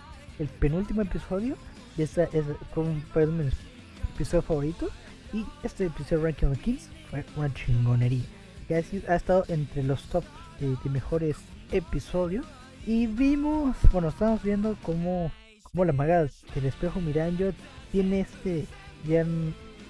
penúltimo 0.48 1.02
episodio. 1.02 1.56
Y 1.98 2.04
esta 2.04 2.24
es 2.24 2.46
fue 2.74 3.28
mi 3.28 3.50
episodio 4.16 4.42
favorito. 4.42 4.90
Y 5.34 5.46
este 5.64 5.86
episodio 5.86 6.24
Ranking 6.24 6.48
of 6.48 6.58
the 6.58 6.64
Kings 6.64 6.90
fue 7.10 7.26
una 7.36 7.54
chingonería. 7.54 8.24
Que 8.68 8.76
ha, 8.76 9.16
estado 9.16 9.44
entre 9.48 9.84
los 9.84 10.04
top 10.04 10.24
de 10.60 10.90
mejores 10.90 11.38
episodios 11.72 12.46
y 12.86 13.08
vimos, 13.08 13.76
bueno, 13.92 14.10
estamos 14.10 14.42
viendo 14.42 14.78
cómo, 14.84 15.32
cómo 15.64 15.86
la 15.86 15.94
maga 15.94 16.28
del 16.56 16.66
espejo 16.66 17.00
Miranjo 17.02 17.52
tiene 17.92 18.22
este, 18.22 18.66
ya 19.08 19.26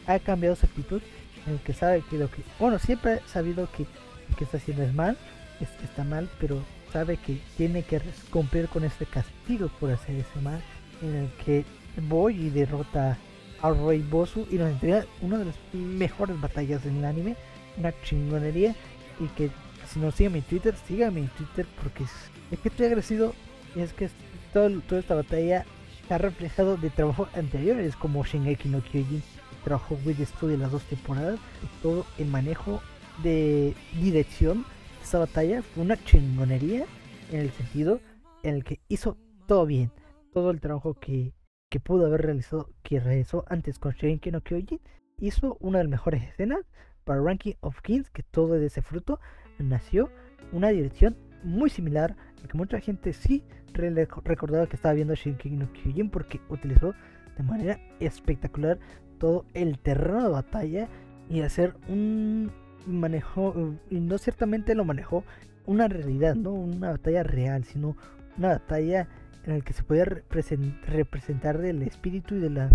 ha 0.07 0.19
cambiado 0.19 0.55
su 0.55 0.65
actitud 0.65 1.01
en 1.45 1.53
el 1.53 1.59
que 1.59 1.73
sabe 1.73 2.03
que 2.09 2.17
lo 2.17 2.29
que, 2.29 2.43
bueno, 2.59 2.79
siempre 2.79 3.13
ha 3.13 3.27
sabido 3.27 3.69
que 3.71 3.85
lo 4.29 4.35
que 4.35 4.43
está 4.43 4.57
haciendo 4.57 4.83
es 4.83 4.93
mal, 4.93 5.17
es, 5.59 5.69
está 5.83 6.03
mal, 6.03 6.29
pero 6.39 6.61
sabe 6.91 7.17
que 7.17 7.39
tiene 7.57 7.83
que 7.83 8.01
cumplir 8.29 8.67
con 8.67 8.83
este 8.83 9.05
castigo 9.05 9.69
por 9.79 9.91
hacer 9.91 10.15
ese 10.15 10.41
mal, 10.41 10.61
en 11.01 11.15
el 11.15 11.29
que 11.45 11.65
voy 12.07 12.35
y 12.35 12.49
derrota 12.49 13.17
a 13.61 13.69
Roy 13.69 14.01
Bosu 14.01 14.47
y 14.49 14.55
nos 14.55 14.69
entrega 14.69 15.05
una 15.21 15.37
de 15.37 15.45
las 15.45 15.55
mejores 15.73 16.39
batallas 16.39 16.85
en 16.85 16.97
el 16.97 17.05
anime, 17.05 17.35
una 17.77 17.93
chingonería 18.03 18.75
y 19.19 19.27
que 19.29 19.49
si 19.87 19.99
no 19.99 20.11
sigue 20.11 20.29
mi 20.29 20.41
Twitter, 20.41 20.75
sígame 20.87 21.21
en 21.21 21.27
Twitter 21.29 21.65
porque 21.81 22.03
es, 22.03 22.59
que 22.59 22.69
estoy 22.69 22.85
agradecido 22.85 23.33
y 23.75 23.81
es 23.81 23.93
que 23.93 24.09
todo, 24.53 24.69
toda 24.81 25.01
esta 25.01 25.15
batalla 25.15 25.65
ha 26.09 26.17
reflejado 26.17 26.77
de 26.77 26.89
trabajo 26.89 27.27
anteriores 27.33 27.95
como 27.95 28.23
Shingeki 28.23 28.69
no 28.69 28.81
Kyojin, 28.81 29.21
trabajó 29.63 29.97
with 30.05 30.17
Studio 30.25 30.57
las 30.57 30.71
dos 30.71 30.83
temporadas, 30.83 31.39
todo 31.81 32.05
el 32.17 32.27
manejo 32.27 32.81
de 33.23 33.75
dirección 33.99 34.65
de 34.99 35.05
esta 35.05 35.19
batalla 35.19 35.61
fue 35.61 35.83
una 35.83 35.97
chingonería 36.03 36.85
en 37.31 37.39
el 37.39 37.51
sentido 37.51 37.99
en 38.43 38.55
el 38.55 38.63
que 38.63 38.81
hizo 38.87 39.17
todo 39.47 39.65
bien, 39.65 39.91
todo 40.31 40.51
el 40.51 40.59
trabajo 40.59 40.93
que, 40.93 41.33
que 41.69 41.79
pudo 41.79 42.05
haber 42.05 42.21
realizado, 42.21 42.69
que 42.83 42.99
realizó 42.99 43.45
antes 43.47 43.79
con 43.79 43.93
Shingeki 43.93 44.31
no 44.31 44.41
Kyojin, 44.41 44.79
hizo 45.17 45.57
una 45.59 45.79
de 45.79 45.85
las 45.85 45.91
mejores 45.91 46.23
escenas 46.23 46.65
para 47.03 47.21
Ranking 47.21 47.53
of 47.61 47.81
Kings, 47.81 48.09
que 48.09 48.23
todo 48.23 48.53
de 48.53 48.65
ese 48.67 48.81
fruto 48.81 49.19
nació 49.57 50.09
una 50.51 50.69
dirección 50.69 51.17
muy 51.43 51.69
similar, 51.69 52.15
que 52.47 52.57
mucha 52.57 52.79
gente 52.79 53.13
sí 53.13 53.43
recordaba 53.73 54.67
que 54.67 54.75
estaba 54.75 54.93
viendo 54.93 55.15
Shinkeki 55.15 55.55
no 55.55 55.71
Kyojin 55.71 56.09
porque 56.09 56.41
utilizó 56.49 56.93
de 57.37 57.43
manera 57.43 57.79
espectacular 57.99 58.79
todo 59.17 59.45
el 59.53 59.79
terreno 59.79 60.23
de 60.23 60.29
batalla 60.29 60.89
y 61.29 61.41
hacer 61.41 61.75
un 61.87 62.51
manejo, 62.87 63.75
y 63.89 63.99
no 63.99 64.17
ciertamente 64.17 64.75
lo 64.75 64.85
manejó 64.85 65.23
una 65.65 65.87
realidad, 65.87 66.35
no 66.35 66.51
una 66.51 66.91
batalla 66.91 67.23
real, 67.23 67.63
sino 67.63 67.95
una 68.37 68.49
batalla 68.49 69.07
en 69.45 69.57
la 69.57 69.61
que 69.63 69.73
se 69.73 69.83
podía 69.83 70.05
representar 70.05 71.57
del 71.59 71.81
espíritu 71.83 72.35
y 72.35 72.39
de 72.39 72.49
la, 72.49 72.69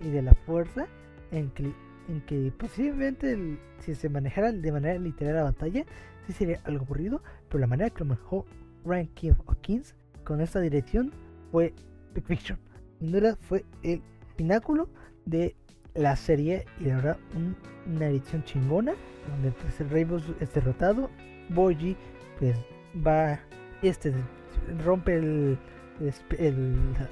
y 0.00 0.08
de 0.08 0.22
la 0.22 0.34
fuerza 0.34 0.86
en 1.30 1.50
que, 1.50 1.72
en 2.08 2.20
que 2.26 2.52
posiblemente 2.56 3.58
si 3.80 3.94
se 3.94 4.08
manejara 4.08 4.52
de 4.52 4.72
manera 4.72 4.98
literal 4.98 5.34
la 5.34 5.44
batalla, 5.44 5.84
sería 6.32 6.60
algo 6.64 6.84
aburrido, 6.84 7.22
pero 7.48 7.60
la 7.60 7.66
manera 7.66 7.90
que 7.90 8.00
lo 8.00 8.06
manejó 8.06 8.46
Ranking 8.84 9.32
of 9.32 9.56
Kings 9.60 9.94
con 10.24 10.40
esta 10.40 10.60
dirección 10.60 11.12
fue 11.50 11.74
Big 12.14 12.24
Fiction. 12.24 12.58
Sin 12.98 13.12
duda 13.12 13.36
fue 13.36 13.64
el 13.82 14.02
pináculo 14.36 14.88
de 15.24 15.56
la 15.98 16.16
serie 16.16 16.64
y 16.80 16.84
la 16.84 16.96
verdad 16.96 17.16
una 17.86 18.06
edición 18.06 18.44
chingona 18.44 18.94
donde 19.28 19.50
pues, 19.50 19.80
el 19.80 19.90
Rainbow 19.90 20.20
es 20.40 20.54
derrotado, 20.54 21.10
Boji 21.50 21.96
pues 22.38 22.56
va 23.06 23.40
este 23.82 24.12
rompe 24.84 25.16
el, 25.16 25.58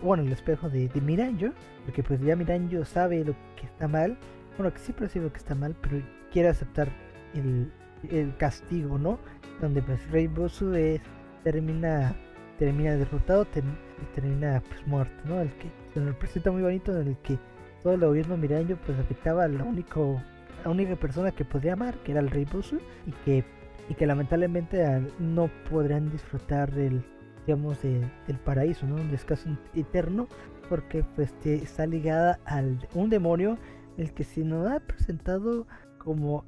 bueno 0.02 0.22
el 0.22 0.32
espejo 0.32 0.70
de, 0.70 0.88
de 0.88 1.00
Miranjo 1.00 1.48
porque 1.84 2.02
pues 2.02 2.20
ya 2.20 2.36
Miranjo 2.36 2.84
sabe 2.84 3.24
lo 3.24 3.34
que 3.56 3.66
está 3.66 3.88
mal 3.88 4.16
bueno 4.56 4.72
que 4.72 4.78
sí 4.78 4.92
percibe 4.92 5.26
lo 5.26 5.32
que 5.32 5.38
está 5.38 5.54
mal 5.54 5.74
pero 5.82 6.00
quiere 6.32 6.48
aceptar 6.48 6.88
el, 7.34 7.70
el 8.10 8.36
castigo, 8.36 8.98
¿no? 8.98 9.18
Donde 9.60 9.82
pues 9.82 10.00
Bosu 10.32 10.74
es, 10.74 11.00
termina 11.44 12.14
termina 12.58 12.92
derrotado, 12.92 13.46
y 13.54 14.14
termina 14.14 14.62
pues 14.66 14.86
muerto, 14.86 15.14
¿no? 15.26 15.40
El 15.40 15.50
que 15.54 15.70
se 15.92 16.00
nos 16.00 16.14
presenta 16.16 16.50
muy 16.50 16.62
bonito 16.62 16.98
en 16.98 17.08
el 17.08 17.16
que 17.18 17.38
todo 17.82 17.94
el 17.94 18.00
gobierno 18.00 18.36
Miranjo 18.36 18.76
pues 18.84 18.98
afectaba 18.98 19.44
a 19.44 19.48
la 19.48 19.64
único 19.64 20.20
la 20.64 20.70
única 20.70 20.96
persona 20.96 21.30
que 21.30 21.44
podría 21.44 21.74
amar, 21.74 21.94
que 21.98 22.12
era 22.12 22.20
el 22.20 22.30
Rey 22.30 22.44
Bosu, 22.44 22.78
y 23.06 23.12
que 23.24 23.44
y 23.88 23.94
que 23.94 24.06
lamentablemente 24.06 24.84
no 25.20 25.48
podrán 25.70 26.10
disfrutar 26.10 26.72
del 26.72 27.04
digamos 27.46 27.80
del 27.82 28.38
paraíso, 28.44 28.86
¿no? 28.86 28.96
Un 28.96 29.10
descanso 29.10 29.48
eterno 29.74 30.26
porque 30.68 31.04
pues 31.14 31.32
está 31.44 31.86
ligada 31.86 32.40
al 32.44 32.88
un 32.94 33.08
demonio 33.08 33.56
el 33.96 34.12
que 34.12 34.24
se 34.24 34.42
nos 34.42 34.68
ha 34.68 34.80
presentado 34.80 35.66
como 35.98 36.44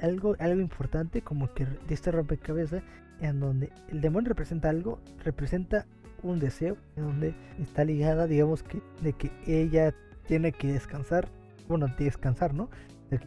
algo, 0.00 0.36
algo 0.38 0.60
importante 0.60 1.22
como 1.22 1.52
que 1.52 1.66
de 1.66 1.94
este 1.94 2.10
rompecabezas 2.10 2.82
en 3.20 3.40
donde 3.40 3.70
el 3.88 4.00
demonio 4.00 4.28
representa 4.30 4.70
algo, 4.70 5.00
representa 5.24 5.86
un 6.22 6.40
deseo, 6.40 6.76
en 6.96 7.04
donde 7.04 7.34
está 7.60 7.84
ligada, 7.84 8.26
digamos 8.26 8.62
que, 8.62 8.80
de 9.02 9.12
que 9.12 9.30
ella 9.46 9.94
tiene 10.28 10.52
que 10.52 10.68
descansar, 10.68 11.28
bueno, 11.66 11.86
descansar, 11.98 12.54
¿no? 12.54 12.68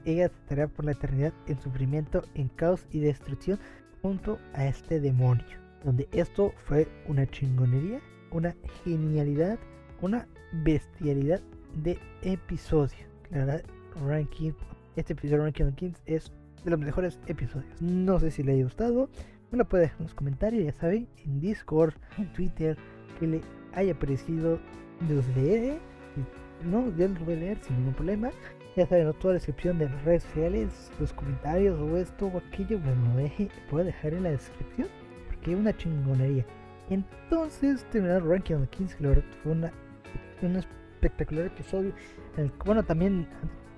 Ella 0.05 0.27
estará 0.27 0.67
por 0.67 0.85
la 0.85 0.91
eternidad 0.91 1.33
en 1.47 1.59
sufrimiento, 1.59 2.23
en 2.35 2.47
caos 2.49 2.85
y 2.91 2.99
destrucción 2.99 3.59
junto 4.01 4.39
a 4.53 4.67
este 4.67 4.99
demonio. 4.99 5.43
Donde 5.83 6.07
esto 6.11 6.53
fue 6.65 6.87
una 7.07 7.25
chingonería, 7.25 7.99
una 8.31 8.55
genialidad, 8.83 9.57
una 9.99 10.27
bestialidad 10.63 11.41
de 11.83 11.97
episodio. 12.21 13.07
La 13.31 13.39
verdad, 13.39 13.63
Ranking, 14.05 14.51
este 14.95 15.13
episodio 15.13 15.43
Ranking 15.43 15.71
Kings 15.71 16.01
es 16.05 16.31
de 16.63 16.69
los 16.69 16.79
mejores 16.79 17.19
episodios. 17.25 17.81
No 17.81 18.19
sé 18.19 18.29
si 18.29 18.43
le 18.43 18.53
haya 18.53 18.63
gustado. 18.63 19.09
Me 19.49 19.57
lo 19.57 19.67
puede 19.67 19.83
dejar 19.83 20.01
en 20.01 20.05
los 20.05 20.13
comentarios, 20.13 20.63
ya 20.63 20.73
saben, 20.73 21.07
en 21.25 21.39
Discord, 21.41 21.95
en 22.19 22.31
Twitter, 22.31 22.77
que 23.19 23.25
le 23.25 23.41
haya 23.73 23.97
parecido. 23.97 24.59
Los 25.09 25.27
leeré. 25.35 25.79
No, 26.63 26.95
yo 26.95 27.07
los 27.07 27.25
voy 27.25 27.33
a 27.35 27.37
leer 27.37 27.57
sin 27.61 27.77
ningún 27.77 27.93
problema. 27.93 28.31
Ya 28.75 28.85
saben, 28.85 29.11
toda 29.13 29.33
la 29.33 29.39
descripción 29.39 29.77
de 29.79 29.89
las 29.89 30.03
redes 30.05 30.23
sociales, 30.23 30.91
los 30.99 31.11
comentarios 31.13 31.79
o 31.79 31.97
esto 31.97 32.27
o 32.27 32.37
aquello, 32.37 32.79
pues 32.79 32.97
lo 32.97 33.15
deje, 33.15 33.49
puedo 33.69 33.85
dejar 33.85 34.13
en 34.13 34.23
la 34.23 34.31
descripción. 34.31 34.87
Porque 35.27 35.51
es 35.51 35.57
una 35.57 35.75
chingonería. 35.75 36.45
Entonces, 36.89 37.85
terminar 37.91 38.23
Ranking 38.23 38.55
on 38.55 38.61
the 38.63 38.69
Kings, 38.69 38.95
que 38.95 39.03
la 39.03 39.09
verdad 39.09 39.23
fue 39.43 39.51
una, 39.53 39.71
un 40.41 40.55
espectacular 40.55 41.45
episodio. 41.47 41.93
bueno, 42.65 42.83
también 42.83 43.27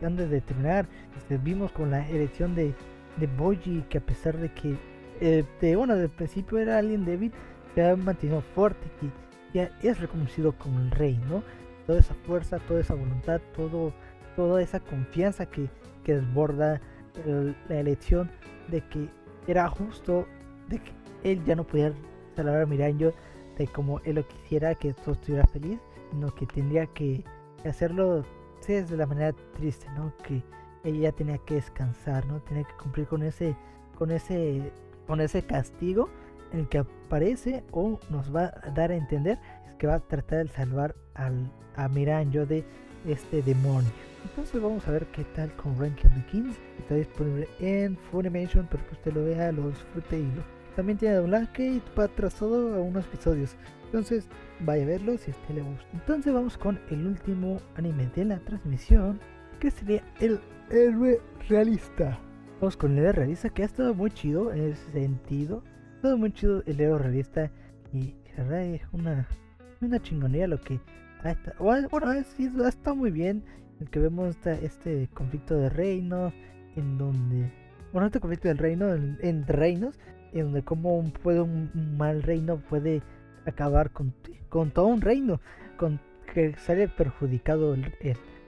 antes 0.02 0.30
de 0.30 0.42
terminar, 0.42 0.88
este, 1.18 1.38
vimos 1.38 1.72
con 1.72 1.92
la 1.92 2.08
elección 2.10 2.56
de, 2.56 2.74
de 3.18 3.28
Boji, 3.28 3.84
que 3.90 4.00
a 4.00 4.02
pesar 4.02 4.38
de 4.38 4.52
que, 4.52 4.76
eh, 5.22 5.44
de, 5.62 5.76
bueno, 5.76 5.96
principio 6.10 6.58
era 6.58 6.78
alguien 6.78 7.06
débil, 7.06 7.32
se 7.74 7.84
ha 7.84 7.96
mantenido 7.96 8.42
fuerte 8.42 8.86
y 9.02 9.58
ya 9.58 9.72
es 9.82 10.00
reconocido 10.00 10.54
como 10.54 10.80
el 10.80 10.92
rey, 10.92 11.20
¿no? 11.30 11.44
Toda 11.86 12.00
esa 12.00 12.14
fuerza, 12.14 12.60
toda 12.60 12.82
esa 12.82 12.96
voluntad, 12.96 13.42
todo, 13.56 13.94
toda 14.36 14.62
esa 14.62 14.80
confianza 14.80 15.46
que, 15.46 15.70
que 16.04 16.16
desborda 16.16 16.82
la 17.70 17.80
elección 17.80 18.32
de 18.70 18.82
que 18.88 19.10
era 19.48 19.68
justo, 19.70 20.26
de 20.70 20.80
que 20.80 20.92
él 21.24 21.44
ya 21.46 21.56
no 21.56 21.66
podía 21.66 21.94
salvar 22.36 22.62
a 22.62 22.66
Miranjo 22.66 23.14
de 23.58 23.68
como 23.68 24.00
él 24.00 24.16
lo 24.16 24.28
quisiera, 24.28 24.74
que 24.76 24.94
todo 24.94 25.14
estuviera 25.14 25.46
feliz, 25.48 25.80
sino 26.10 26.34
que 26.34 26.46
tendría 26.48 26.88
que 26.88 27.24
hacerlo 27.66 28.24
de 28.68 28.98
la 28.98 29.06
manera 29.06 29.34
triste, 29.58 29.88
¿no? 29.96 30.14
Que 30.24 30.42
ella 30.84 31.12
tenía 31.12 31.38
que 31.40 31.56
descansar, 31.56 32.26
¿no? 32.26 32.40
Tenía 32.42 32.64
que 32.64 32.74
cumplir 32.82 33.08
con 33.08 33.22
ese, 33.24 33.56
con 33.96 34.10
ese, 34.12 34.72
con 35.06 35.20
ese 35.20 35.44
castigo 35.44 36.10
en 36.52 36.62
el 36.62 36.70
que 36.70 36.80
aparece 36.80 37.64
o 37.72 38.00
nos 38.10 38.34
va 38.34 38.54
a 38.64 38.70
dar 38.72 38.92
a 38.92 38.96
entender 38.96 39.38
que 39.84 39.88
va 39.88 39.96
a 39.96 40.00
tratar 40.00 40.48
de 40.48 40.48
salvar 40.48 40.96
al, 41.14 41.52
a 41.76 41.90
Miranjo 41.90 42.46
de 42.46 42.64
este 43.06 43.42
demonio. 43.42 43.92
Entonces 44.24 44.62
vamos 44.62 44.88
a 44.88 44.92
ver 44.92 45.06
qué 45.08 45.26
tal 45.36 45.54
con 45.58 45.78
Ranking 45.78 46.08
of 46.08 46.16
the 46.16 46.26
Kings. 46.28 46.56
Está 46.80 46.96
disponible 46.96 47.50
en 47.60 47.98
Funimation 48.10 48.66
para 48.68 48.82
que 48.86 48.94
usted 48.94 49.14
lo 49.14 49.26
vea, 49.26 49.52
lo 49.52 49.68
disfrute 49.68 50.20
y 50.20 50.32
lo 50.38 50.42
también 50.78 50.98
tiene 50.98 51.16
doblaje 51.16 51.66
y 51.66 51.82
va 52.00 52.08
todo 52.08 52.76
a 52.76 52.80
unos 52.80 53.06
episodios. 53.08 53.58
Entonces 53.84 54.30
vaya 54.62 54.84
a 54.84 54.86
verlo 54.86 55.18
si 55.18 55.32
a 55.32 55.34
usted 55.34 55.56
le 55.56 55.64
gusta. 55.64 55.86
Entonces 55.92 56.34
vamos 56.34 56.58
con 56.58 56.80
el 56.90 57.06
último 57.06 57.60
anime 57.76 58.10
de 58.16 58.24
la 58.24 58.40
transmisión. 58.40 59.20
Que 59.60 59.70
sería 59.70 60.02
el 60.22 60.40
héroe 60.72 61.20
realista. 61.50 62.18
Vamos 62.62 62.78
con 62.78 62.94
el 62.94 63.00
héroe 63.00 63.12
realista 63.12 63.50
que 63.50 63.64
ha 63.64 63.66
estado 63.66 63.94
muy 63.94 64.12
chido 64.12 64.54
en 64.54 64.72
ese 64.72 64.92
sentido. 64.94 65.62
Ha 66.04 66.16
muy 66.16 66.32
chido 66.32 66.64
el 66.68 66.80
héroe 66.80 67.00
realista. 67.00 67.52
Y 67.92 68.16
la 68.38 68.46
verdad 68.46 68.64
es 68.64 68.82
una, 68.94 69.28
una 69.86 70.02
chingonía 70.02 70.48
lo 70.48 70.60
que 70.60 70.80
ha 71.24 71.32
estado. 71.32 71.56
Bueno, 71.60 71.90
ha, 71.92 72.18
estado 72.68 72.96
muy 72.96 73.12
bien. 73.12 73.44
El 73.80 73.90
que 73.90 74.00
vemos 74.00 74.36
este 74.46 75.10
conflicto 75.14 75.56
de 75.58 75.70
reinos. 75.70 76.34
En 76.76 76.98
donde. 76.98 77.52
Bueno, 77.92 78.08
este 78.08 78.20
conflicto 78.20 78.48
del 78.48 78.58
reino. 78.58 78.94
entre 78.94 79.56
reinos 79.56 80.00
en 80.34 80.46
donde 80.46 80.64
como 80.64 81.04
puede 81.22 81.42
un, 81.42 81.98
mal 81.98 82.24
reino 82.24 82.58
puede 82.58 83.02
acabar 83.46 83.92
con, 83.92 84.14
con 84.50 84.72
todo 84.72 84.88
un 84.88 85.02
reino, 85.02 85.40
con 85.78 86.00
que 86.34 86.56
sale 86.58 86.88
perjudicado 86.88 87.76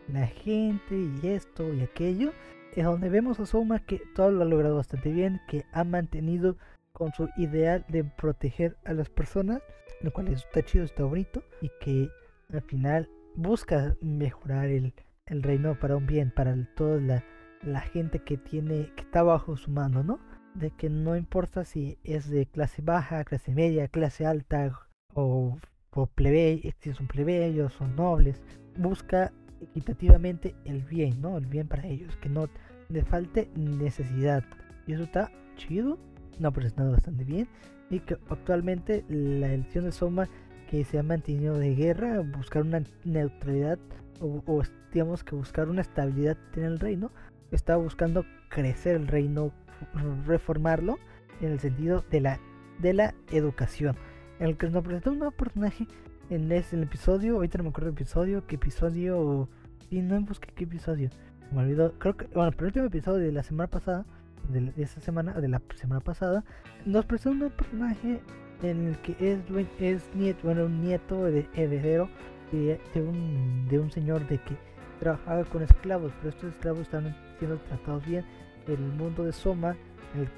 la 0.07 0.27
gente 0.27 0.95
y 0.95 1.27
esto 1.27 1.73
y 1.73 1.81
aquello, 1.81 2.31
es 2.75 2.83
donde 2.83 3.09
vemos 3.09 3.39
a 3.39 3.45
Soma 3.45 3.79
que 3.79 4.01
todo 4.15 4.31
lo 4.31 4.41
ha 4.41 4.45
logrado 4.45 4.75
bastante 4.75 5.11
bien, 5.11 5.39
que 5.47 5.65
ha 5.71 5.83
mantenido 5.83 6.57
con 6.91 7.13
su 7.13 7.29
ideal 7.37 7.85
de 7.87 8.03
proteger 8.03 8.77
a 8.85 8.93
las 8.93 9.09
personas, 9.09 9.61
lo 10.05 10.13
cual 10.13 10.29
está 10.29 10.63
chido, 10.63 10.85
está 10.85 11.03
bonito, 11.03 11.43
y 11.61 11.69
que 11.81 12.09
al 12.53 12.61
final 12.61 13.09
busca 13.35 13.95
mejorar 14.01 14.67
el, 14.67 14.93
el 15.25 15.43
reino 15.43 15.77
para 15.79 15.97
un 15.97 16.05
bien, 16.05 16.31
para 16.31 16.55
toda 16.75 16.99
la, 17.01 17.23
la 17.61 17.81
gente 17.81 18.19
que 18.19 18.37
tiene, 18.37 18.91
que 18.95 19.03
está 19.03 19.23
bajo 19.23 19.57
su 19.57 19.71
mando, 19.71 20.03
¿no? 20.03 20.19
de 20.55 20.71
que 20.71 20.89
no 20.89 21.15
importa 21.15 21.65
si 21.65 21.99
es 22.03 22.29
de 22.29 22.45
clase 22.47 22.81
baja, 22.81 23.23
clase 23.23 23.53
media, 23.53 23.87
clase 23.87 24.25
alta 24.25 24.71
o, 25.13 25.57
o 25.91 26.07
plebeyo, 26.07 26.71
si 26.79 26.93
son 26.93 27.07
plebeyos, 27.07 27.73
son 27.73 27.95
nobles, 27.95 28.41
busca 28.77 29.31
equitativamente 29.61 30.55
el 30.65 30.83
bien, 30.83 31.21
¿no? 31.21 31.37
El 31.37 31.45
bien 31.45 31.67
para 31.67 31.85
ellos, 31.85 32.15
que 32.17 32.29
no 32.29 32.49
le 32.89 33.03
falte 33.03 33.49
necesidad. 33.55 34.43
Y 34.87 34.93
eso 34.93 35.03
está 35.03 35.31
chido, 35.55 35.97
no 36.39 36.51
presentado 36.51 36.91
bastante 36.91 37.23
bien. 37.23 37.47
Y 37.89 37.99
que 37.99 38.17
actualmente 38.29 39.05
la 39.07 39.53
elección 39.53 39.85
de 39.85 39.91
Soma 39.91 40.27
que 40.69 40.83
se 40.83 40.97
ha 40.97 41.03
mantenido 41.03 41.57
de 41.57 41.75
guerra, 41.75 42.19
buscar 42.21 42.63
una 42.63 42.83
neutralidad 43.03 43.79
o, 44.19 44.63
digamos 44.91 45.23
que 45.23 45.35
buscar 45.35 45.69
una 45.69 45.81
estabilidad 45.81 46.37
en 46.55 46.63
el 46.63 46.79
reino, 46.79 47.11
está 47.51 47.75
buscando 47.75 48.25
crecer 48.49 48.95
el 48.95 49.07
reino 49.07 49.51
reformarlo 50.25 50.97
en 51.41 51.51
el 51.51 51.59
sentido 51.59 52.03
de 52.09 52.21
la, 52.21 52.39
de 52.79 52.93
la 52.93 53.13
educación. 53.31 53.95
En 54.39 54.47
el 54.47 54.57
que 54.57 54.69
nos 54.69 54.83
presentó 54.83 55.11
un 55.11 55.19
nuevo 55.19 55.35
personaje 55.35 55.87
en 56.29 56.51
ese 56.51 56.81
episodio, 56.81 57.35
ahorita 57.35 57.59
no 57.59 57.65
me 57.65 57.69
acuerdo 57.69 57.89
el 57.89 57.95
episodio, 57.95 58.47
qué 58.47 58.55
episodio, 58.55 59.47
y 59.89 60.01
no 60.01 60.19
busqué 60.21 60.49
qué 60.55 60.63
episodio, 60.63 61.09
me 61.51 61.61
olvidó, 61.61 61.93
creo 61.99 62.17
que, 62.17 62.25
bueno, 62.27 62.51
el 62.57 62.65
último 62.65 62.85
episodio 62.85 63.25
de 63.25 63.31
la 63.31 63.43
semana 63.43 63.69
pasada, 63.69 64.05
de, 64.49 64.73
esa 64.77 65.01
semana, 65.01 65.33
de 65.33 65.47
la 65.47 65.61
semana 65.75 66.01
pasada, 66.01 66.43
nos 66.85 67.05
presentó 67.05 67.45
un 67.45 67.51
personaje 67.51 68.21
en 68.61 68.87
el 68.87 68.97
que 68.99 69.15
es, 69.19 69.39
es 69.79 70.15
nieto, 70.15 70.41
bueno, 70.43 70.65
un 70.65 70.81
nieto 70.81 71.27
heredero 71.27 72.09
de, 72.51 72.79
de, 72.93 73.01
un, 73.01 73.67
de 73.69 73.79
un 73.79 73.91
señor 73.91 74.27
de 74.27 74.37
que 74.37 74.55
trabajaba 74.99 75.43
con 75.45 75.63
esclavos, 75.63 76.11
pero 76.17 76.29
estos 76.29 76.53
esclavos 76.53 76.81
están 76.81 77.15
siendo 77.37 77.57
tratados 77.57 78.05
bien. 78.05 78.25
El 78.67 78.79
mundo 78.79 79.23
de 79.23 79.33
Soma, 79.33 79.75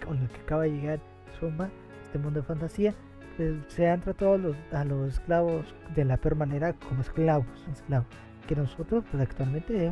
con 0.05 0.17
el 0.17 0.27
que 0.29 0.41
acaba 0.41 0.63
de 0.63 0.71
llegar 0.71 0.99
Soma, 1.39 1.69
este 2.03 2.17
mundo 2.17 2.41
de 2.41 2.45
fantasía, 2.45 2.95
pues, 3.37 3.53
se 3.67 3.87
han 3.87 4.01
tratado 4.01 4.33
a 4.33 4.37
los, 4.37 4.55
los 4.87 5.13
esclavos 5.13 5.65
de 5.95 6.05
la 6.05 6.17
peor 6.17 6.35
manera 6.35 6.73
como 6.73 7.01
esclavos, 7.01 7.45
esclavos 7.71 8.07
que 8.47 8.55
nosotros 8.55 9.03
pues 9.11 9.21
actualmente 9.21 9.91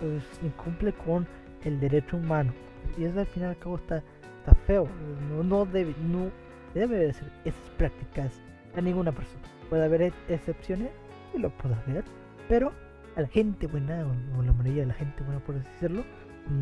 pues, 0.00 0.22
incumple 0.42 0.92
con 0.92 1.26
el 1.66 1.80
derecho 1.80 2.16
humano 2.16 2.52
y 2.96 3.04
eso 3.04 3.20
al 3.20 3.26
final 3.26 3.50
y 3.50 3.52
al 3.54 3.58
cabo 3.58 3.76
está, 3.76 4.02
está 4.38 4.54
feo 4.66 4.88
no, 5.30 5.42
no 5.42 5.66
debe 5.66 5.94
no 6.02 6.30
debe 6.74 6.98
de 6.98 7.12
ser 7.12 7.30
esas 7.44 7.70
prácticas 7.76 8.32
a 8.76 8.80
ninguna 8.80 9.12
persona 9.12 9.42
puede 9.68 9.84
haber 9.84 10.12
excepciones 10.28 10.90
y 11.34 11.38
lo 11.38 11.50
puede 11.50 11.74
haber 11.74 12.04
pero 12.48 12.72
a 13.16 13.22
la 13.22 13.28
gente 13.28 13.66
buena 13.66 14.06
o 14.38 14.42
la 14.42 14.52
mayoría 14.52 14.82
de 14.82 14.88
la 14.88 14.94
gente 14.94 15.22
buena 15.22 15.40
por 15.40 15.56
decirlo 15.56 16.04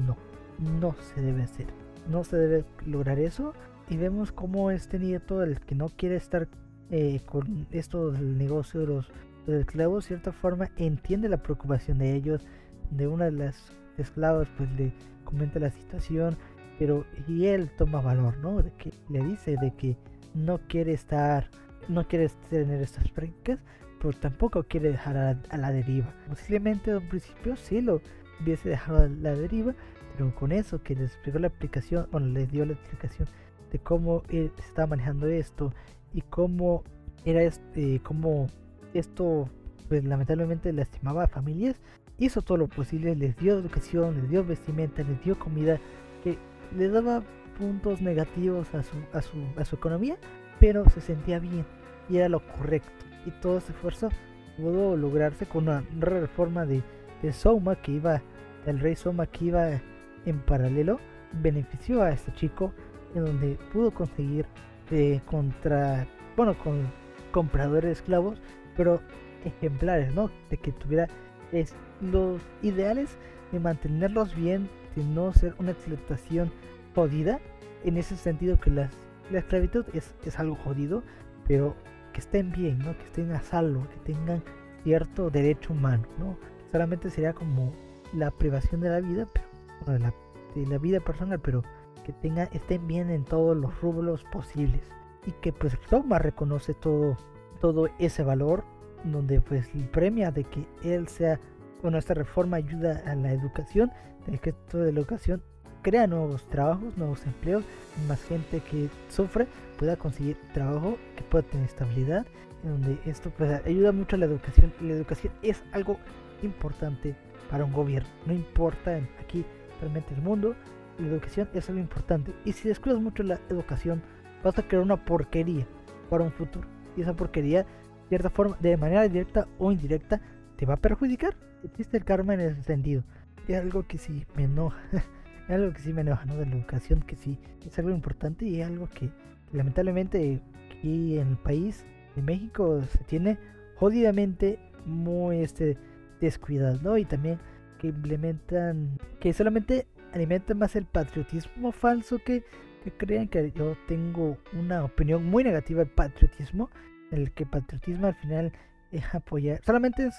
no 0.06 0.16
no 0.58 0.94
se 1.00 1.20
debe 1.20 1.42
hacer. 1.42 1.66
No 2.08 2.24
se 2.24 2.36
debe 2.36 2.64
lograr 2.86 3.18
eso. 3.18 3.54
Y 3.88 3.96
vemos 3.96 4.32
como 4.32 4.70
este 4.70 4.98
nieto, 4.98 5.42
el 5.42 5.60
que 5.60 5.74
no 5.74 5.88
quiere 5.88 6.16
estar 6.16 6.48
eh, 6.90 7.20
con 7.26 7.66
esto 7.70 8.12
del 8.12 8.38
negocio 8.38 8.80
de 8.80 8.86
los, 8.86 9.10
esclavos, 9.46 10.04
de 10.04 10.08
cierta 10.08 10.32
forma 10.32 10.70
entiende 10.76 11.28
la 11.28 11.42
preocupación 11.42 11.98
de 11.98 12.14
ellos. 12.14 12.46
De 12.90 13.06
una 13.06 13.26
de 13.26 13.32
las 13.32 13.72
esclavas, 13.98 14.48
pues 14.56 14.70
le 14.72 14.92
comenta 15.24 15.58
la 15.58 15.70
situación, 15.70 16.36
pero 16.78 17.04
y 17.28 17.46
él 17.46 17.70
toma 17.76 18.00
valor, 18.00 18.36
¿no? 18.38 18.62
De 18.62 18.72
que 18.72 18.92
le 19.08 19.22
dice 19.24 19.56
de 19.60 19.72
que 19.74 19.96
no 20.34 20.58
quiere 20.68 20.92
estar, 20.92 21.48
no 21.88 22.06
quiere 22.06 22.28
tener 22.50 22.82
estas 22.82 23.08
prácticas, 23.10 23.60
pero 24.00 24.12
tampoco 24.18 24.64
quiere 24.64 24.90
dejar 24.90 25.16
a, 25.16 25.56
la 25.56 25.72
deriva. 25.72 26.12
Posiblemente 26.28 26.90
de 26.90 26.98
un 26.98 27.08
principio 27.08 27.56
sí 27.56 27.80
lo 27.80 28.00
hubiese 28.40 28.68
dejado 28.68 29.04
a 29.04 29.08
la 29.08 29.34
deriva, 29.34 29.74
pero 30.16 30.34
con 30.34 30.52
eso 30.52 30.82
que 30.82 30.94
les 30.94 31.12
explicó 31.12 31.38
la 31.38 31.48
aplicación, 31.48 32.06
bueno, 32.10 32.26
les 32.28 32.50
dio 32.50 32.66
la 32.66 32.74
explicación 32.74 33.28
de 33.72 33.78
cómo 33.78 34.22
él 34.28 34.52
estaba 34.58 34.88
manejando 34.88 35.26
esto 35.26 35.72
y 36.12 36.20
cómo 36.22 36.84
era 37.24 37.42
este, 37.42 38.00
cómo 38.02 38.46
esto, 38.92 39.48
pues 39.88 40.04
lamentablemente 40.04 40.72
lastimaba 40.72 41.24
a 41.24 41.28
familias, 41.28 41.80
hizo 42.24 42.42
todo 42.42 42.58
lo 42.58 42.68
posible, 42.68 43.14
les 43.14 43.36
dio 43.36 43.58
educación, 43.58 44.16
les 44.16 44.30
dio 44.30 44.44
vestimenta, 44.44 45.02
les 45.02 45.22
dio 45.22 45.38
comida, 45.38 45.78
que 46.22 46.38
le 46.76 46.88
daba 46.88 47.22
puntos 47.58 48.00
negativos 48.00 48.74
a 48.74 48.82
su, 48.82 48.96
a 49.12 49.22
su, 49.22 49.36
a 49.56 49.64
su 49.64 49.76
economía, 49.76 50.16
pero 50.60 50.88
se 50.90 51.00
sentía 51.00 51.38
bien 51.38 51.64
y 52.08 52.16
era 52.16 52.28
lo 52.28 52.40
correcto. 52.40 52.90
Y 53.26 53.30
todo 53.40 53.58
ese 53.58 53.72
esfuerzo 53.72 54.10
pudo 54.56 54.96
lograrse 54.96 55.46
con 55.46 55.64
una 55.64 55.84
reforma 56.00 56.66
de, 56.66 56.82
de 57.22 57.32
Soma 57.32 57.76
que 57.76 57.92
iba, 57.92 58.22
el 58.66 58.80
rey 58.80 58.94
Soma 58.96 59.26
que 59.26 59.46
iba 59.46 59.80
en 60.24 60.38
paralelo 60.40 61.00
benefició 61.32 62.02
a 62.02 62.12
este 62.12 62.32
chico 62.34 62.72
en 63.14 63.24
donde 63.24 63.58
pudo 63.72 63.92
conseguir 63.92 64.46
eh, 64.90 65.20
contra, 65.26 66.06
bueno, 66.36 66.56
con 66.58 66.90
compradores 67.32 67.84
de 67.84 67.92
esclavos, 67.92 68.38
pero 68.76 69.00
ejemplares, 69.44 70.14
¿no? 70.14 70.30
De 70.50 70.56
que 70.56 70.72
tuviera 70.72 71.08
es, 71.52 71.74
los 72.00 72.40
ideales 72.62 73.16
de 73.52 73.60
mantenerlos 73.60 74.34
bien, 74.34 74.68
de 74.96 75.04
no 75.04 75.32
ser 75.32 75.54
una 75.58 75.72
explotación 75.72 76.50
jodida, 76.94 77.40
en 77.84 77.96
ese 77.96 78.16
sentido 78.16 78.58
que 78.58 78.70
las, 78.70 78.92
la 79.30 79.38
esclavitud 79.40 79.84
es, 79.92 80.14
es 80.24 80.38
algo 80.38 80.56
jodido, 80.56 81.02
pero 81.46 81.74
que 82.12 82.20
estén 82.20 82.52
bien, 82.52 82.78
¿no? 82.78 82.96
Que 82.96 83.04
estén 83.04 83.32
a 83.32 83.42
salvo, 83.42 83.86
que 83.88 84.12
tengan 84.12 84.42
cierto 84.82 85.30
derecho 85.30 85.72
humano, 85.72 86.04
¿no? 86.18 86.36
Solamente 86.72 87.10
sería 87.10 87.34
como 87.34 87.72
la 88.14 88.30
privación 88.30 88.80
de 88.80 88.88
la 88.90 89.00
vida, 89.00 89.26
pero 89.32 89.98
de, 89.98 90.66
la, 90.66 90.78
vida 90.78 91.00
personal, 91.00 91.40
pero 91.40 91.62
que 92.04 92.12
tenga, 92.12 92.44
estén 92.44 92.86
bien 92.86 93.10
en 93.10 93.24
todos 93.24 93.56
los 93.56 93.80
rubros 93.80 94.24
posibles 94.24 94.82
y 95.26 95.32
que 95.32 95.52
pues 95.52 95.78
Toma 95.88 96.18
reconoce 96.18 96.74
todo, 96.74 97.16
todo 97.60 97.88
ese 97.98 98.22
valor 98.22 98.64
donde 99.04 99.40
pues 99.40 99.68
premia 99.92 100.30
de 100.30 100.44
que 100.44 100.66
él 100.82 101.08
sea, 101.08 101.40
bueno, 101.84 101.98
esta 101.98 102.14
reforma 102.14 102.56
ayuda 102.56 103.02
a 103.04 103.14
la 103.14 103.30
educación, 103.30 103.92
de 104.26 104.38
que 104.38 104.52
toda 104.52 104.84
la 104.84 104.98
educación 105.00 105.42
crea 105.82 106.06
nuevos 106.06 106.48
trabajos, 106.48 106.96
nuevos 106.96 107.26
empleos, 107.26 107.62
más 108.08 108.22
gente 108.22 108.60
que 108.60 108.88
sufre 109.10 109.46
pueda 109.78 109.94
conseguir 109.94 110.38
trabajo, 110.54 110.96
que 111.14 111.22
pueda 111.24 111.46
tener 111.46 111.66
estabilidad, 111.66 112.24
donde 112.62 112.98
esto 113.04 113.30
pues 113.36 113.60
ayuda 113.66 113.92
mucho 113.92 114.16
a 114.16 114.18
la 114.18 114.24
educación. 114.24 114.72
La 114.80 114.94
educación 114.94 115.30
es 115.42 115.62
algo 115.72 115.98
importante 116.42 117.14
para 117.50 117.66
un 117.66 117.72
gobierno, 117.74 118.08
no 118.24 118.32
importa 118.32 118.98
aquí 119.20 119.44
realmente 119.82 120.14
el 120.14 120.22
mundo, 120.22 120.54
la 120.98 121.06
educación 121.06 121.50
es 121.52 121.68
algo 121.68 121.82
importante. 121.82 122.32
Y 122.46 122.54
si 122.54 122.66
descuidas 122.66 123.02
mucho 123.02 123.22
la 123.24 123.38
educación, 123.50 124.02
vas 124.42 124.58
a 124.58 124.62
crear 124.62 124.82
una 124.82 125.04
porquería 125.04 125.66
para 126.08 126.24
un 126.24 126.32
futuro. 126.32 126.66
Y 126.96 127.02
esa 127.02 127.12
porquería, 127.12 127.64
de 127.64 128.08
cierta 128.08 128.30
forma, 128.30 128.56
de 128.60 128.74
manera 128.78 129.02
directa 129.02 129.46
o 129.58 129.70
indirecta, 129.70 130.22
te 130.56 130.66
va 130.66 130.74
a 130.74 130.78
perjudicar. 130.78 131.34
Existe 131.62 131.96
el 131.96 132.04
karma 132.04 132.34
en 132.34 132.40
ese 132.40 132.62
sentido. 132.62 133.02
Es 133.48 133.60
algo 133.60 133.86
que 133.86 133.98
sí 133.98 134.26
me 134.36 134.44
enoja. 134.44 134.78
es 134.92 135.50
algo 135.50 135.72
que 135.72 135.80
sí 135.80 135.92
me 135.92 136.02
enoja, 136.02 136.24
¿no? 136.24 136.36
De 136.36 136.46
la 136.46 136.56
educación, 136.56 137.02
que 137.02 137.16
sí 137.16 137.38
es 137.66 137.78
algo 137.78 137.90
importante 137.90 138.44
y 138.44 138.60
es 138.60 138.66
algo 138.66 138.88
que, 138.88 139.10
lamentablemente 139.52 140.40
aquí 140.70 141.18
en 141.18 141.28
el 141.28 141.36
país 141.36 141.84
de 142.14 142.22
México 142.22 142.82
se 142.82 142.98
tiene 143.04 143.38
jodidamente 143.76 144.58
muy 144.84 145.40
este 145.40 145.78
descuidado, 146.20 146.78
¿no? 146.82 146.98
Y 146.98 147.04
también 147.04 147.38
que 147.78 147.88
implementan, 147.88 148.98
que 149.20 149.32
solamente 149.32 149.86
alimentan 150.12 150.58
más 150.58 150.76
el 150.76 150.84
patriotismo 150.84 151.72
falso 151.72 152.18
que 152.18 152.44
que 152.84 152.92
crean 152.92 153.28
que 153.28 153.50
yo 153.52 153.76
tengo 153.88 154.36
una 154.52 154.84
opinión 154.84 155.24
muy 155.24 155.42
negativa 155.42 155.80
del 155.80 155.88
patriotismo, 155.88 156.70
en 157.10 157.22
el 157.22 157.32
que 157.32 157.46
patriotismo 157.46 158.08
al 158.08 158.14
final 158.14 158.52
es 158.92 159.02
apoyar, 159.14 159.60
solamente 159.64 160.06
es, 160.06 160.14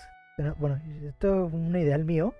bueno, 0.57 0.81
esto 1.03 1.47
es 1.47 1.53
un 1.53 1.75
ideal 1.75 2.05
mío, 2.05 2.33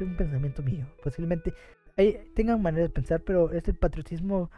un 0.00 0.16
pensamiento 0.16 0.62
mío, 0.62 0.86
posiblemente 1.02 1.54
hay, 1.96 2.18
tengan 2.34 2.60
maneras 2.60 2.88
de 2.88 2.94
pensar, 2.94 3.20
pero 3.20 3.52
es 3.52 3.68
el 3.68 3.76
patriotismo 3.76 4.50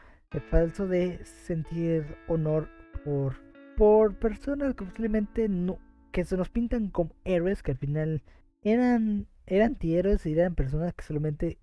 falso 0.50 0.86
de 0.86 1.24
sentir 1.24 2.16
honor 2.28 2.68
por, 3.04 3.36
por 3.76 4.14
personas 4.18 4.74
que 4.74 4.84
posiblemente 4.84 5.48
no, 5.48 5.78
que 6.12 6.24
se 6.24 6.36
nos 6.36 6.48
pintan 6.48 6.88
como 6.88 7.14
héroes, 7.24 7.62
que 7.62 7.72
al 7.72 7.78
final 7.78 8.22
eran, 8.62 9.26
eran 9.46 9.72
antihéroes 9.72 10.26
y 10.26 10.32
eran 10.32 10.54
personas 10.54 10.94
que 10.94 11.04
solamente 11.04 11.58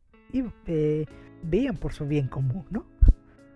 eh, 0.68 1.06
veían 1.44 1.78
por 1.78 1.94
su 1.94 2.08
bien 2.08 2.28
común, 2.28 2.66
¿no? 2.70 2.86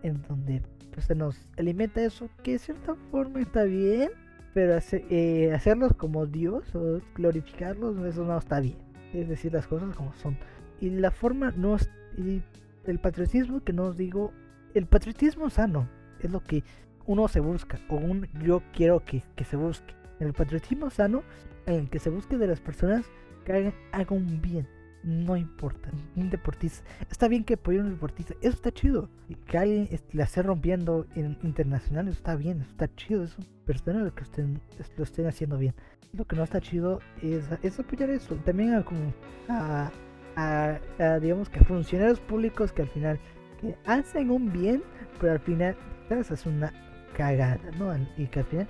en 0.04 0.22
donde 0.24 0.62
pues, 0.94 1.06
se 1.06 1.16
nos 1.16 1.50
alimenta 1.58 2.02
eso, 2.02 2.30
que 2.44 2.54
de 2.54 2.60
cierta 2.60 2.96
forma 3.12 3.42
está 3.42 3.64
bien, 3.64 4.12
pero 4.58 4.80
eh, 4.92 5.52
hacerlos 5.54 5.94
como 5.94 6.26
Dios 6.26 6.74
o 6.74 7.00
glorificarlos, 7.14 7.96
eso 8.04 8.26
no 8.26 8.36
está 8.36 8.60
bien. 8.60 8.80
Es 9.14 9.30
decir, 9.30 9.54
las 9.54 9.68
cosas 9.68 9.96
como 9.96 10.16
son. 10.16 10.36
Y 10.82 10.90
la 10.90 11.12
forma 11.12 11.54
no. 11.56 11.78
Y 12.18 12.42
el 12.88 12.98
patriotismo, 12.98 13.64
que 13.64 13.72
no 13.72 13.94
digo. 13.94 14.34
El 14.74 14.88
patriotismo 14.88 15.52
sano 15.52 15.88
es 16.22 16.32
lo 16.32 16.40
que 16.40 16.64
uno 17.06 17.28
se 17.28 17.40
busca, 17.40 17.80
o 17.88 17.98
un 17.98 18.28
yo 18.44 18.64
quiero 18.74 19.06
que, 19.06 19.22
que 19.36 19.44
se 19.44 19.58
busque. 19.58 19.94
El 20.20 20.34
patriotismo 20.34 20.90
sano, 20.90 21.22
en 21.68 21.76
el 21.76 21.90
que 21.92 22.00
se 22.00 22.10
busque 22.10 22.36
de 22.40 22.48
las 22.48 22.60
personas 22.60 23.06
que 23.46 23.54
hagan, 23.54 23.74
hagan 23.92 24.18
un 24.18 24.42
bien 24.42 24.68
no 25.08 25.38
importa. 25.38 25.90
Un 26.18 26.30
deportista. 26.30 26.86
Está 27.10 27.30
bien 27.30 27.46
que 27.46 27.54
apoye 27.54 27.80
a 27.80 27.82
un 27.82 27.92
deportista. 27.92 28.34
Eso 28.42 28.56
está 28.56 28.72
chido. 28.72 29.10
Que 29.48 29.58
alguien 29.58 29.90
la 30.12 30.26
esté 30.26 30.44
rompiendo 30.44 31.08
en 31.16 31.38
internacional. 31.44 32.10
Eso 32.10 32.18
está 32.18 32.36
bien. 32.36 32.62
Eso 32.62 32.72
está 32.72 32.94
chido. 32.94 33.24
Eso. 33.24 33.38
Pero 33.66 34.00
lo 34.00 34.14
que 34.14 34.24
estén, 34.24 34.60
lo 34.98 35.04
estén 35.04 35.28
haciendo 35.28 35.58
bien. 35.58 35.74
Lo 36.12 36.26
que 36.26 36.36
no 36.36 36.44
está 36.44 36.60
chido 36.60 37.00
es, 37.22 37.46
es 37.64 37.80
apoyar 37.80 38.10
eso. 38.10 38.36
También 38.36 38.74
a, 38.74 38.84
como 38.84 39.14
a, 39.48 39.90
a, 40.36 41.20
digamos 41.20 41.50
que 41.50 41.60
a 41.60 41.64
funcionarios 41.64 42.20
públicos 42.20 42.74
que 42.74 42.82
al 42.82 42.90
final 42.90 43.18
que 43.62 43.76
hacen 43.86 44.30
un 44.30 44.52
bien. 44.52 44.84
Pero 45.22 45.34
al 45.34 45.40
final 45.40 45.78
es 46.10 46.46
una 46.46 46.74
cagada. 47.16 47.72
¿no? 47.80 47.96
Y 48.18 48.28
que 48.28 48.40
al 48.40 48.46
final 48.46 48.68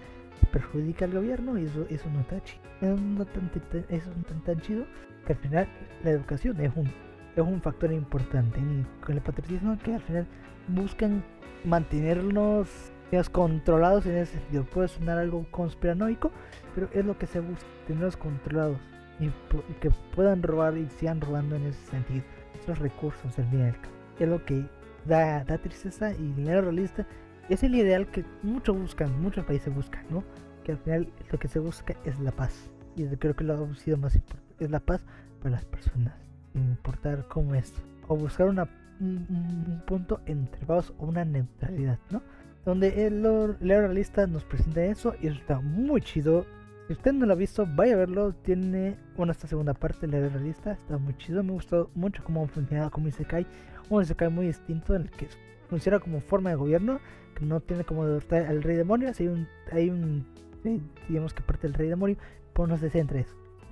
perjudica 0.52 1.06
al 1.06 1.14
gobierno. 1.14 1.58
Y 1.58 1.66
eso, 1.66 1.88
eso 1.90 2.08
no 2.12 2.20
está 2.20 2.44
chido. 2.44 2.62
Eso 2.80 2.96
no 2.96 3.26
tan, 3.26 3.46
no 3.46 4.24
tan, 4.24 4.44
tan 4.44 4.62
chido 4.62 4.86
que 5.28 5.34
al 5.34 5.40
final 5.40 5.68
la 6.04 6.12
educación 6.12 6.60
es 6.62 6.72
un, 6.76 6.88
es 6.88 7.44
un 7.44 7.62
factor 7.62 7.92
importante 7.92 8.60
con 9.06 9.16
el 9.16 9.22
patriotismo 9.22 9.78
que 9.84 9.96
al 9.96 10.02
final 10.02 10.26
buscan 10.70 11.24
mantenernos 11.66 12.70
controlados 13.32 14.06
en 14.06 14.18
ese 14.18 14.40
sentido. 14.40 14.64
Puede 14.66 14.88
sonar 14.88 15.18
algo 15.18 15.46
conspiranoico, 15.52 16.32
pero 16.74 16.90
es 16.94 17.06
lo 17.06 17.18
que 17.18 17.28
se 17.28 17.42
busca, 17.42 17.66
tenerlos 17.86 18.16
controlados 18.16 18.78
y, 19.20 19.30
que 19.82 19.92
puedan 20.16 20.42
robar 20.44 20.78
y 20.78 20.88
sigan 20.98 21.20
robando 21.20 21.58
en 21.58 21.66
ese 21.68 21.92
sentido. 21.92 22.24
Esos 22.62 22.80
recursos 22.80 23.36
del 23.36 23.46
bien 23.48 23.76
es 24.20 24.28
lo 24.28 24.44
que 24.46 24.66
da, 25.06 25.44
da 25.44 25.58
tristeza 25.58 26.12
y 26.14 26.34
el 26.38 26.64
realista 26.64 27.06
es 27.50 27.64
el 27.64 27.76
ideal 27.76 28.08
que 28.08 28.26
muchos 28.44 28.78
buscan, 28.78 29.22
muchos 29.22 29.46
países 29.46 29.74
buscan, 29.74 30.06
¿no? 30.10 30.24
Que 30.64 30.74
al 30.74 30.78
final 30.80 31.10
lo 31.32 31.38
que 31.38 31.48
se 31.48 31.60
busca 31.60 31.96
es 32.04 32.18
la 32.20 32.32
paz. 32.32 32.70
Y 32.96 33.06
creo 33.18 33.36
que 33.36 33.44
lo 33.44 33.54
ha 33.54 33.76
sido 33.76 33.98
más 33.98 34.16
importante 34.16 34.47
es 34.60 34.72
la 34.72 34.80
paz 34.80 35.02
para 35.40 35.52
las 35.52 35.66
personas, 35.66 36.14
importar 36.54 37.28
cómo 37.28 37.56
es, 37.56 37.74
o 38.08 38.16
buscar 38.16 38.48
una, 38.48 38.68
un, 39.00 39.82
punto 39.86 40.22
entre 40.26 40.62
o 40.68 41.06
una 41.06 41.26
neutralidad, 41.26 42.00
¿no? 42.10 42.22
Donde 42.66 43.08
el, 43.08 43.26
el 43.26 43.58
realista 43.60 44.28
nos 44.28 44.44
presenta 44.44 44.84
eso 44.84 45.16
y 45.22 45.28
está 45.28 45.62
muy 45.62 46.02
chido. 46.02 46.46
Si 46.88 46.94
usted 46.94 47.14
no 47.14 47.26
lo 47.26 47.34
ha 47.34 47.38
visto, 47.38 47.66
vaya 47.66 47.94
a 47.94 47.98
verlo. 47.98 48.34
Tiene, 48.34 48.98
bueno, 49.16 49.32
esta 49.32 49.48
segunda 49.48 49.74
parte 49.74 50.06
del 50.06 50.32
realista 50.32 50.74
está 50.74 50.98
muy 50.98 51.16
chido. 51.18 51.44
Me 51.44 51.54
gustó 51.54 51.90
mucho 51.96 52.24
cómo 52.26 52.46
funciona 52.48 52.90
como 52.90 53.08
Isekai. 53.08 53.46
Un 53.90 54.04
Isekai 54.04 54.30
muy 54.30 54.48
distinto 54.48 54.96
en 54.96 55.04
el 55.04 55.12
que 55.12 55.30
funciona 55.70 56.00
como 56.00 56.20
forma 56.20 56.50
de 56.50 56.58
gobierno, 56.58 57.00
que 57.36 57.46
no 57.46 57.62
tiene 57.62 57.86
como 57.86 58.06
derrotar 58.06 58.48
al 58.48 58.62
rey 58.62 58.76
demonio. 58.76 59.12
Hay 59.18 59.28
un, 59.30 59.48
hay 59.72 59.90
un 59.90 60.26
digamos 61.08 61.34
que 61.34 61.44
parte 61.44 61.68
del 61.68 61.74
rey 61.74 61.88
demonio, 61.88 62.18
pero 62.54 62.68
no 62.68 62.78
se 62.78 62.90
centra 62.90 63.20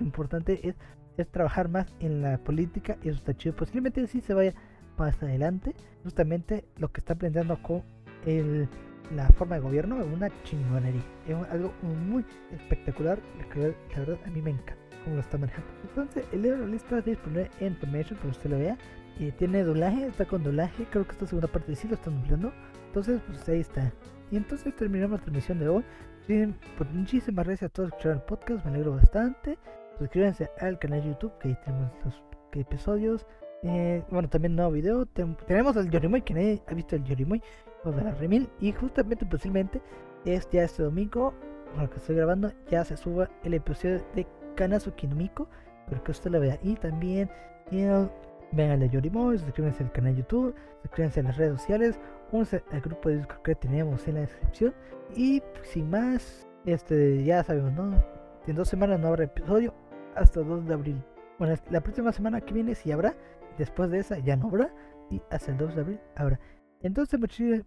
importante 0.00 0.68
es, 0.68 0.74
es 1.16 1.28
trabajar 1.28 1.68
más 1.68 1.86
en 2.00 2.22
la 2.22 2.38
política 2.38 2.96
y 3.02 3.08
eso 3.08 3.18
está 3.18 3.34
chido. 3.34 3.56
Posiblemente 3.56 4.06
sí 4.06 4.20
se 4.20 4.34
vaya 4.34 4.54
más 4.96 5.22
adelante. 5.22 5.74
Justamente 6.04 6.64
lo 6.78 6.92
que 6.92 7.00
está 7.00 7.14
aprendiendo 7.14 7.60
con 7.62 7.82
el, 8.26 8.68
la 9.14 9.28
forma 9.30 9.56
de 9.56 9.62
gobierno 9.62 10.00
es 10.00 10.06
una 10.06 10.30
chingonería. 10.44 11.02
Es 11.26 11.36
algo 11.50 11.72
muy 11.82 12.24
espectacular. 12.52 13.18
La 13.38 13.98
verdad 13.98 14.18
a 14.24 14.30
mí 14.30 14.42
me 14.42 14.50
encanta 14.50 14.76
cómo 15.04 15.16
lo 15.16 15.22
está 15.22 15.38
manejando. 15.38 15.68
Entonces 15.88 16.24
el 16.32 16.42
libro 16.42 16.66
está 16.74 17.00
disponible 17.00 17.50
en 17.60 17.76
Formation 17.76 18.18
para 18.18 18.30
que 18.30 18.36
usted 18.36 18.50
lo 18.50 18.58
vea. 18.58 18.76
Y 19.18 19.30
tiene 19.32 19.62
doblaje, 19.62 20.06
está 20.06 20.26
con 20.26 20.42
doblaje. 20.42 20.84
Creo 20.90 21.04
que 21.04 21.12
esta 21.12 21.26
segunda 21.26 21.48
parte 21.48 21.74
sí 21.74 21.88
lo 21.88 21.94
están 21.94 22.20
doblando. 22.22 22.52
Entonces 22.88 23.20
pues 23.26 23.48
ahí 23.48 23.60
está. 23.60 23.92
Y 24.30 24.36
entonces 24.36 24.74
terminamos 24.76 25.20
la 25.20 25.24
transmisión 25.24 25.58
de 25.58 25.68
hoy. 25.68 25.84
Pues, 26.26 26.90
muchísimas 26.92 27.46
gracias 27.46 27.70
a 27.70 27.72
todos 27.72 27.90
por 27.90 27.98
escuchar 27.98 28.16
el 28.16 28.22
podcast. 28.22 28.64
Me 28.64 28.72
alegro 28.72 28.96
bastante 28.96 29.58
suscríbanse 29.98 30.50
al 30.60 30.78
canal 30.78 31.02
de 31.02 31.08
YouTube, 31.08 31.32
que 31.38 31.48
ahí 31.48 31.56
tenemos 31.64 31.90
los 32.04 32.22
episodios. 32.52 33.26
Eh, 33.62 34.02
bueno, 34.10 34.28
también 34.28 34.54
nuevo 34.54 34.72
video. 34.72 35.06
tenemos 35.06 35.76
el 35.76 35.90
Yorimoy, 35.90 36.22
que 36.22 36.34
nadie 36.34 36.62
ha 36.66 36.74
visto 36.74 36.96
el 36.96 37.04
Yorimoy, 37.04 37.42
o 37.84 37.90
de 37.90 38.02
la 38.02 38.12
Remil. 38.12 38.48
Y 38.60 38.72
justamente, 38.72 39.26
posiblemente, 39.26 39.80
es 40.24 40.48
este 40.52 40.82
domingo, 40.82 41.34
lo 41.78 41.90
que 41.90 41.96
estoy 41.96 42.16
grabando, 42.16 42.52
ya 42.70 42.84
se 42.84 42.96
suba 42.96 43.28
el 43.44 43.54
episodio 43.54 44.02
de 44.14 44.26
Kanazuki 44.54 45.06
no 45.06 45.16
Miko, 45.16 45.48
para 45.88 46.02
que 46.02 46.10
usted 46.10 46.30
lo 46.30 46.40
vea. 46.40 46.58
Y 46.62 46.74
también, 46.74 47.30
vean 47.70 48.70
el 48.70 48.80
de 48.80 48.88
Yorimoy, 48.88 49.38
suscríbanse 49.38 49.82
al 49.82 49.92
canal 49.92 50.14
de 50.14 50.22
YouTube, 50.22 50.54
suscríbanse 50.82 51.20
a 51.20 51.22
las 51.24 51.36
redes 51.36 51.60
sociales, 51.60 52.00
únanse 52.32 52.62
al 52.70 52.80
grupo 52.80 53.08
de 53.08 53.18
Discord 53.18 53.42
que 53.42 53.54
tenemos 53.54 54.06
en 54.08 54.14
la 54.14 54.20
descripción. 54.20 54.74
Y 55.14 55.42
sin 55.62 55.90
más, 55.90 56.46
este 56.64 57.24
ya 57.24 57.42
sabemos, 57.42 57.72
¿no? 57.72 58.04
En 58.46 58.54
dos 58.54 58.68
semanas 58.68 59.00
no 59.00 59.08
habrá 59.08 59.24
episodio, 59.24 59.74
hasta 60.16 60.40
2 60.40 60.66
de 60.66 60.74
abril. 60.74 61.04
Bueno, 61.38 61.54
la 61.70 61.80
próxima 61.80 62.12
semana 62.12 62.40
que 62.40 62.54
viene 62.54 62.74
sí 62.74 62.92
habrá. 62.92 63.14
Después 63.58 63.90
de 63.90 63.98
esa 63.98 64.18
ya 64.18 64.36
no 64.36 64.48
habrá. 64.48 64.72
Y 65.10 65.20
hasta 65.30 65.52
el 65.52 65.58
2 65.58 65.74
de 65.74 65.80
abril 65.80 66.00
habrá. 66.16 66.40
Entonces, 66.82 67.18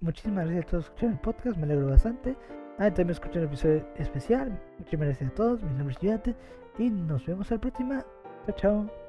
muchísimas 0.02 0.46
gracias 0.46 0.66
a 0.66 0.70
todos 0.70 0.86
por 0.86 0.96
escuchar 0.96 1.10
el 1.12 1.20
podcast. 1.20 1.58
Me 1.58 1.64
alegro 1.64 1.90
bastante. 1.90 2.36
Ah, 2.78 2.88
también 2.88 3.12
escuché 3.12 3.40
un 3.40 3.46
episodio 3.46 3.86
especial. 3.98 4.62
Muchas 4.78 5.00
gracias 5.00 5.32
a 5.32 5.34
todos. 5.34 5.64
Mi 5.64 5.74
nombre 5.74 5.94
es 5.94 6.00
Gigante. 6.00 6.36
Y 6.78 6.90
nos 6.90 7.26
vemos 7.26 7.52
al 7.52 7.60
próxima. 7.60 8.06
Chao, 8.46 8.56
chao. 8.56 9.09